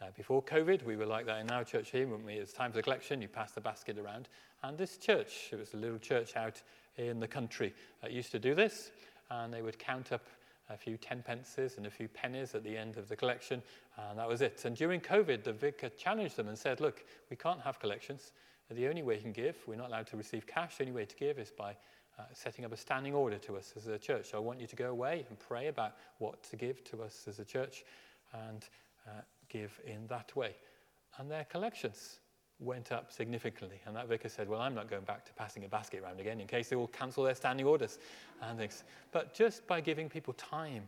Uh, 0.00 0.06
before 0.16 0.42
COVID, 0.42 0.84
we 0.84 0.94
were 0.94 1.06
like 1.06 1.26
that 1.26 1.40
in 1.40 1.50
our 1.50 1.64
church 1.64 1.90
here, 1.90 2.06
when 2.06 2.24
we? 2.24 2.34
It's 2.34 2.52
time 2.52 2.70
for 2.70 2.76
the 2.76 2.82
collection, 2.82 3.20
you 3.20 3.26
pass 3.26 3.52
the 3.52 3.60
basket 3.60 3.98
around. 3.98 4.28
And 4.62 4.78
this 4.78 4.96
church, 4.98 5.48
it 5.50 5.58
was 5.58 5.74
a 5.74 5.78
little 5.78 5.98
church 5.98 6.36
out 6.36 6.62
in 6.96 7.18
the 7.18 7.26
country, 7.26 7.74
uh, 8.04 8.08
used 8.08 8.30
to 8.32 8.38
do 8.38 8.54
this, 8.54 8.92
and 9.30 9.52
they 9.52 9.62
would 9.62 9.78
count 9.78 10.12
up 10.12 10.24
a 10.70 10.76
few 10.76 10.96
ten 10.96 11.22
pences 11.22 11.76
and 11.76 11.86
a 11.86 11.90
few 11.90 12.08
pennies 12.08 12.54
at 12.54 12.62
the 12.62 12.76
end 12.76 12.96
of 12.96 13.08
the 13.08 13.16
collection, 13.16 13.62
and 13.96 14.18
that 14.18 14.28
was 14.28 14.40
it. 14.40 14.64
And 14.64 14.76
during 14.76 15.00
COVID, 15.00 15.44
the 15.44 15.52
vicar 15.52 15.88
challenged 15.90 16.36
them 16.36 16.48
and 16.48 16.58
said, 16.58 16.80
Look, 16.80 17.04
we 17.30 17.36
can't 17.36 17.60
have 17.60 17.80
collections. 17.80 18.32
The 18.70 18.88
only 18.88 19.02
way 19.02 19.16
you 19.16 19.22
can 19.22 19.32
give, 19.32 19.56
we're 19.66 19.76
not 19.76 19.88
allowed 19.88 20.08
to 20.08 20.16
receive 20.16 20.46
cash, 20.46 20.76
the 20.76 20.84
only 20.84 20.94
way 20.94 21.06
to 21.06 21.16
give 21.16 21.38
is 21.38 21.50
by 21.50 21.70
uh, 22.18 22.22
setting 22.34 22.64
up 22.64 22.72
a 22.72 22.76
standing 22.76 23.14
order 23.14 23.38
to 23.38 23.56
us 23.56 23.72
as 23.76 23.86
a 23.86 23.98
church. 23.98 24.30
So 24.30 24.36
I 24.36 24.40
want 24.40 24.60
you 24.60 24.66
to 24.66 24.76
go 24.76 24.90
away 24.90 25.24
and 25.28 25.38
pray 25.38 25.68
about 25.68 25.94
what 26.18 26.42
to 26.50 26.56
give 26.56 26.84
to 26.84 27.02
us 27.02 27.24
as 27.26 27.38
a 27.38 27.44
church. 27.44 27.84
And 28.34 28.66
uh, 29.08 29.22
give 29.48 29.80
in 29.86 30.06
that 30.08 30.34
way. 30.36 30.54
And 31.18 31.30
their 31.30 31.44
collections 31.44 32.20
went 32.60 32.92
up 32.92 33.12
significantly. 33.12 33.80
And 33.86 33.94
that 33.96 34.08
vicar 34.08 34.28
said, 34.28 34.48
Well, 34.48 34.60
I'm 34.60 34.74
not 34.74 34.90
going 34.90 35.04
back 35.04 35.24
to 35.26 35.32
passing 35.34 35.64
a 35.64 35.68
basket 35.68 36.02
around 36.02 36.20
again 36.20 36.40
in 36.40 36.46
case 36.46 36.68
they 36.68 36.76
will 36.76 36.88
cancel 36.88 37.24
their 37.24 37.34
standing 37.34 37.66
orders 37.66 37.98
and 38.42 38.58
things. 38.58 38.84
But 39.12 39.34
just 39.34 39.66
by 39.66 39.80
giving 39.80 40.08
people 40.08 40.34
time 40.34 40.84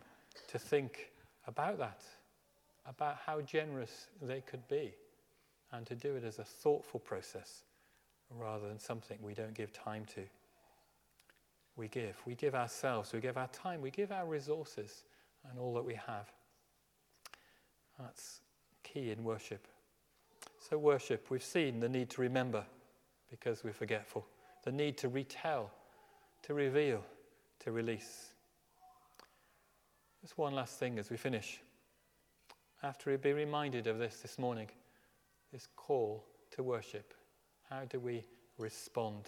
to 0.49 0.59
think 0.59 1.11
about 1.47 1.79
that, 1.79 2.03
about 2.87 3.19
how 3.25 3.41
generous 3.41 4.07
they 4.23 4.41
could 4.41 4.67
be, 4.69 4.93
and 5.73 5.87
to 5.87 5.95
do 5.95 6.17
it 6.17 6.25
as 6.25 6.39
a 6.39 6.45
thoughtful 6.45 7.01
process 7.01 7.63
rather 8.39 8.69
than 8.69 8.79
something 8.79 9.19
we 9.23 9.35
don't 9.35 9.55
give 9.55 9.73
time 9.73 10.05
to. 10.15 10.23
We 11.77 11.89
give. 11.89 12.17
We 12.27 12.35
give 12.35 12.55
ourselves, 12.55 13.13
we 13.13 13.21
give 13.21 13.37
our 13.37 13.49
time, 13.49 13.81
we 13.81 13.91
give 13.91 14.13
our 14.13 14.27
resources 14.27 15.05
and 15.49 15.59
all 15.59 15.73
that 15.75 15.85
we 15.85 15.95
have. 15.95 16.31
That's 17.99 18.41
key 18.83 19.11
in 19.11 19.25
worship. 19.25 19.67
So, 20.71 20.79
worship, 20.79 21.27
we've 21.31 21.43
seen 21.43 21.81
the 21.81 21.89
need 21.89 22.11
to 22.11 22.21
remember 22.21 22.65
because 23.29 23.65
we're 23.65 23.73
forgetful, 23.73 24.25
the 24.63 24.71
need 24.71 24.97
to 24.99 25.09
retell, 25.09 25.73
to 26.43 26.55
reveal, 26.55 27.05
to 27.65 27.73
release. 27.73 28.35
Just 30.21 30.39
one 30.39 30.55
last 30.55 30.79
thing 30.79 30.97
as 31.01 31.11
we 31.11 31.17
finish. 31.17 31.61
After 32.85 33.11
we've 33.11 33.21
been 33.21 33.35
reminded 33.35 33.89
of 33.89 33.99
this 33.99 34.21
this 34.21 34.39
morning, 34.39 34.69
this 35.53 35.67
call 35.75 36.25
to 36.53 36.63
worship, 36.63 37.15
how 37.69 37.83
do 37.89 37.99
we 37.99 38.25
respond? 38.57 39.25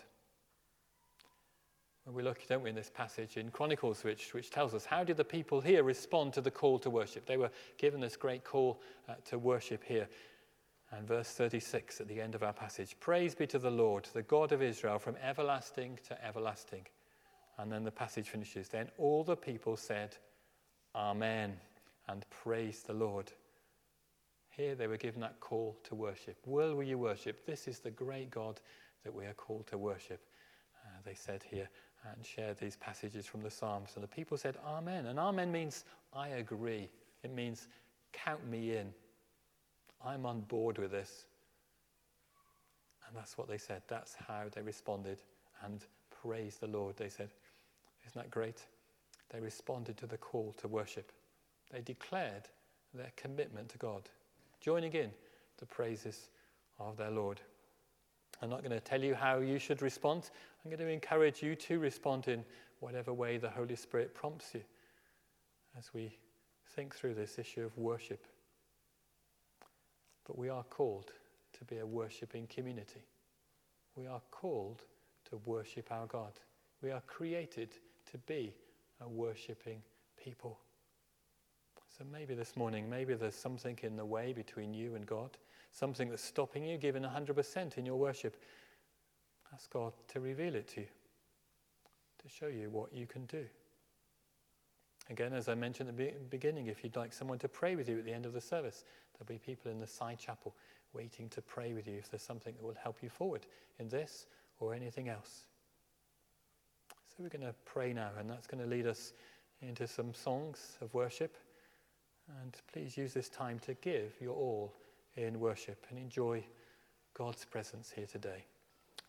When 2.04 2.14
we 2.14 2.22
look, 2.22 2.46
don't 2.46 2.62
we, 2.62 2.70
in 2.70 2.76
this 2.76 2.90
passage 2.94 3.36
in 3.36 3.50
Chronicles, 3.50 4.04
which, 4.04 4.32
which 4.32 4.50
tells 4.50 4.74
us 4.74 4.84
how 4.84 5.02
did 5.02 5.16
the 5.16 5.24
people 5.24 5.60
here 5.60 5.82
respond 5.82 6.34
to 6.34 6.40
the 6.40 6.52
call 6.52 6.78
to 6.80 6.90
worship? 6.90 7.26
They 7.26 7.36
were 7.36 7.50
given 7.78 8.00
this 8.00 8.16
great 8.16 8.44
call 8.44 8.80
uh, 9.08 9.14
to 9.24 9.38
worship 9.38 9.82
here. 9.82 10.08
And 10.92 11.08
verse 11.08 11.28
36 11.28 12.00
at 12.00 12.08
the 12.08 12.20
end 12.20 12.34
of 12.34 12.42
our 12.42 12.52
passage 12.52 12.96
Praise 13.00 13.34
be 13.34 13.46
to 13.48 13.58
the 13.58 13.70
Lord, 13.70 14.08
the 14.12 14.22
God 14.22 14.52
of 14.52 14.62
Israel, 14.62 14.98
from 14.98 15.16
everlasting 15.22 15.98
to 16.06 16.24
everlasting. 16.24 16.86
And 17.58 17.72
then 17.72 17.84
the 17.84 17.90
passage 17.90 18.28
finishes. 18.28 18.68
Then 18.68 18.90
all 18.98 19.24
the 19.24 19.36
people 19.36 19.76
said, 19.76 20.16
Amen, 20.94 21.54
and 22.08 22.24
praised 22.30 22.86
the 22.86 22.92
Lord. 22.92 23.32
Here 24.50 24.74
they 24.74 24.86
were 24.86 24.98
given 24.98 25.22
that 25.22 25.40
call 25.40 25.78
to 25.84 25.94
worship. 25.94 26.36
Will 26.44 26.82
you 26.82 26.98
worship? 26.98 27.46
This 27.46 27.66
is 27.66 27.78
the 27.78 27.90
great 27.90 28.30
God 28.30 28.60
that 29.04 29.14
we 29.14 29.24
are 29.24 29.32
called 29.32 29.66
to 29.68 29.78
worship. 29.78 30.20
Uh, 30.84 30.90
they 31.04 31.14
said 31.14 31.42
here, 31.42 31.68
and 32.04 32.24
shared 32.24 32.58
these 32.58 32.76
passages 32.76 33.26
from 33.26 33.42
the 33.42 33.50
Psalms. 33.50 33.92
And 33.94 34.02
the 34.02 34.08
people 34.08 34.36
said, 34.36 34.56
Amen. 34.66 35.06
And 35.06 35.18
Amen 35.18 35.50
means, 35.50 35.84
I 36.12 36.28
agree. 36.28 36.90
It 37.22 37.32
means, 37.32 37.68
count 38.12 38.46
me 38.46 38.76
in. 38.76 38.92
I'm 40.04 40.26
on 40.26 40.40
board 40.42 40.78
with 40.78 40.90
this. 40.90 41.26
And 43.06 43.16
that's 43.16 43.36
what 43.36 43.48
they 43.48 43.58
said. 43.58 43.82
That's 43.88 44.14
how 44.14 44.44
they 44.54 44.62
responded 44.62 45.18
and 45.64 45.84
praised 46.22 46.60
the 46.60 46.66
Lord. 46.66 46.96
They 46.96 47.08
said, 47.08 47.30
Isn't 48.06 48.20
that 48.20 48.30
great? 48.30 48.62
They 49.30 49.40
responded 49.40 49.96
to 49.98 50.06
the 50.06 50.18
call 50.18 50.54
to 50.58 50.68
worship. 50.68 51.12
They 51.70 51.80
declared 51.80 52.48
their 52.94 53.12
commitment 53.16 53.68
to 53.70 53.78
God, 53.78 54.08
joining 54.60 54.92
in 54.92 55.10
the 55.58 55.66
praises 55.66 56.28
of 56.78 56.96
their 56.96 57.10
Lord. 57.10 57.40
I'm 58.42 58.50
not 58.50 58.62
going 58.62 58.72
to 58.72 58.80
tell 58.80 59.02
you 59.02 59.14
how 59.14 59.38
you 59.38 59.58
should 59.58 59.82
respond. 59.82 60.30
I'm 60.64 60.70
going 60.70 60.84
to 60.84 60.92
encourage 60.92 61.42
you 61.42 61.54
to 61.54 61.78
respond 61.78 62.28
in 62.28 62.44
whatever 62.80 63.12
way 63.12 63.38
the 63.38 63.48
Holy 63.48 63.76
Spirit 63.76 64.14
prompts 64.14 64.54
you 64.54 64.62
as 65.78 65.94
we 65.94 66.18
think 66.74 66.94
through 66.94 67.14
this 67.14 67.38
issue 67.38 67.64
of 67.64 67.76
worship. 67.78 68.26
But 70.32 70.38
we 70.38 70.48
are 70.48 70.64
called 70.64 71.12
to 71.58 71.64
be 71.66 71.80
a 71.80 71.86
worshipping 71.86 72.46
community. 72.46 73.04
We 73.94 74.06
are 74.06 74.22
called 74.30 74.80
to 75.28 75.36
worship 75.44 75.92
our 75.92 76.06
God. 76.06 76.32
We 76.80 76.90
are 76.90 77.02
created 77.06 77.74
to 78.10 78.16
be 78.16 78.54
a 79.02 79.08
worshipping 79.10 79.82
people. 80.16 80.58
So 81.98 82.06
maybe 82.10 82.32
this 82.32 82.56
morning, 82.56 82.88
maybe 82.88 83.12
there's 83.12 83.34
something 83.34 83.78
in 83.82 83.94
the 83.94 84.06
way 84.06 84.32
between 84.32 84.72
you 84.72 84.94
and 84.94 85.04
God, 85.04 85.36
something 85.70 86.08
that's 86.08 86.24
stopping 86.24 86.64
you 86.64 86.78
giving 86.78 87.02
100% 87.02 87.76
in 87.76 87.84
your 87.84 87.96
worship. 87.96 88.38
Ask 89.52 89.70
God 89.70 89.92
to 90.08 90.20
reveal 90.20 90.54
it 90.54 90.66
to 90.68 90.80
you, 90.80 90.88
to 92.22 92.28
show 92.30 92.46
you 92.46 92.70
what 92.70 92.90
you 92.94 93.06
can 93.06 93.26
do. 93.26 93.44
Again, 95.12 95.34
as 95.34 95.50
I 95.50 95.54
mentioned 95.54 95.90
at 95.90 95.96
the 95.98 96.14
beginning, 96.30 96.68
if 96.68 96.82
you'd 96.82 96.96
like 96.96 97.12
someone 97.12 97.38
to 97.40 97.48
pray 97.48 97.76
with 97.76 97.86
you 97.86 97.98
at 97.98 98.06
the 98.06 98.14
end 98.14 98.24
of 98.24 98.32
the 98.32 98.40
service, 98.40 98.82
there'll 99.12 99.28
be 99.28 99.38
people 99.38 99.70
in 99.70 99.78
the 99.78 99.86
side 99.86 100.18
chapel 100.18 100.54
waiting 100.94 101.28
to 101.28 101.42
pray 101.42 101.74
with 101.74 101.86
you 101.86 101.98
if 101.98 102.10
there's 102.10 102.22
something 102.22 102.54
that 102.54 102.62
will 102.62 102.74
help 102.82 102.96
you 103.02 103.10
forward 103.10 103.44
in 103.78 103.90
this 103.90 104.26
or 104.58 104.72
anything 104.72 105.10
else. 105.10 105.42
So 107.10 107.16
we're 107.18 107.28
going 107.28 107.44
to 107.44 107.54
pray 107.66 107.92
now, 107.92 108.08
and 108.18 108.30
that's 108.30 108.46
going 108.46 108.64
to 108.64 108.70
lead 108.70 108.86
us 108.86 109.12
into 109.60 109.86
some 109.86 110.14
songs 110.14 110.78
of 110.80 110.94
worship. 110.94 111.36
And 112.40 112.56
please 112.72 112.96
use 112.96 113.12
this 113.12 113.28
time 113.28 113.58
to 113.66 113.74
give 113.74 114.14
your 114.18 114.34
all 114.34 114.72
in 115.16 115.38
worship 115.38 115.84
and 115.90 115.98
enjoy 115.98 116.42
God's 117.12 117.44
presence 117.44 117.92
here 117.94 118.06
today. 118.06 118.46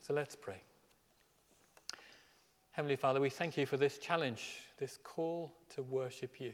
So 0.02 0.14
let's 0.14 0.36
pray. 0.36 0.64
Heavenly 2.74 2.96
Father, 2.96 3.22
we 3.22 3.30
thank 3.30 3.56
you 3.56 3.68
for 3.68 3.78
this 3.78 4.00
challenge, 4.00 4.62
this 4.80 4.98
call 5.04 5.54
to 5.76 5.84
worship 5.84 6.42
you. 6.42 6.54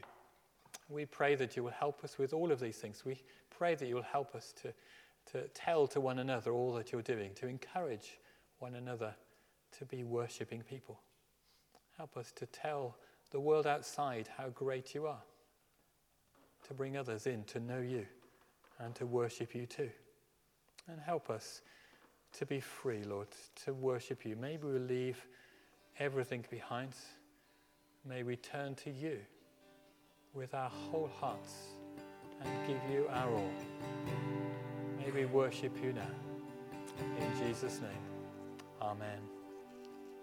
We 0.90 1.06
pray 1.06 1.34
that 1.36 1.56
you 1.56 1.64
will 1.64 1.70
help 1.70 2.04
us 2.04 2.18
with 2.18 2.34
all 2.34 2.52
of 2.52 2.60
these 2.60 2.76
things. 2.76 3.06
We 3.06 3.22
pray 3.48 3.74
that 3.74 3.88
you 3.88 3.94
will 3.94 4.02
help 4.02 4.34
us 4.34 4.52
to, 4.60 4.74
to 5.32 5.48
tell 5.54 5.86
to 5.86 5.98
one 5.98 6.18
another 6.18 6.52
all 6.52 6.74
that 6.74 6.92
you're 6.92 7.00
doing, 7.00 7.30
to 7.36 7.48
encourage 7.48 8.18
one 8.58 8.74
another 8.74 9.14
to 9.78 9.86
be 9.86 10.04
worshipping 10.04 10.60
people. 10.60 11.00
Help 11.96 12.18
us 12.18 12.32
to 12.32 12.44
tell 12.44 12.98
the 13.30 13.40
world 13.40 13.66
outside 13.66 14.28
how 14.36 14.50
great 14.50 14.94
you 14.94 15.06
are, 15.06 15.22
to 16.68 16.74
bring 16.74 16.98
others 16.98 17.26
in 17.26 17.44
to 17.44 17.60
know 17.60 17.80
you 17.80 18.04
and 18.78 18.94
to 18.94 19.06
worship 19.06 19.54
you 19.54 19.64
too. 19.64 19.88
And 20.86 21.00
help 21.00 21.30
us 21.30 21.62
to 22.32 22.44
be 22.44 22.60
free, 22.60 23.04
Lord, 23.04 23.28
to 23.64 23.72
worship 23.72 24.26
you. 24.26 24.36
Maybe 24.36 24.66
we'll 24.66 24.82
leave 24.82 25.26
everything 26.00 26.44
behind. 26.50 26.94
May 28.08 28.22
we 28.22 28.36
turn 28.36 28.74
to 28.76 28.90
you 28.90 29.18
with 30.32 30.54
our 30.54 30.70
whole 30.70 31.10
hearts 31.20 31.54
and 32.42 32.66
give 32.66 32.80
you 32.90 33.06
our 33.10 33.30
all. 33.34 33.52
May 34.98 35.10
we 35.10 35.26
worship 35.26 35.76
you 35.84 35.92
now. 35.92 36.02
In 37.18 37.46
Jesus' 37.46 37.80
name, 37.80 37.90
amen. 38.80 39.29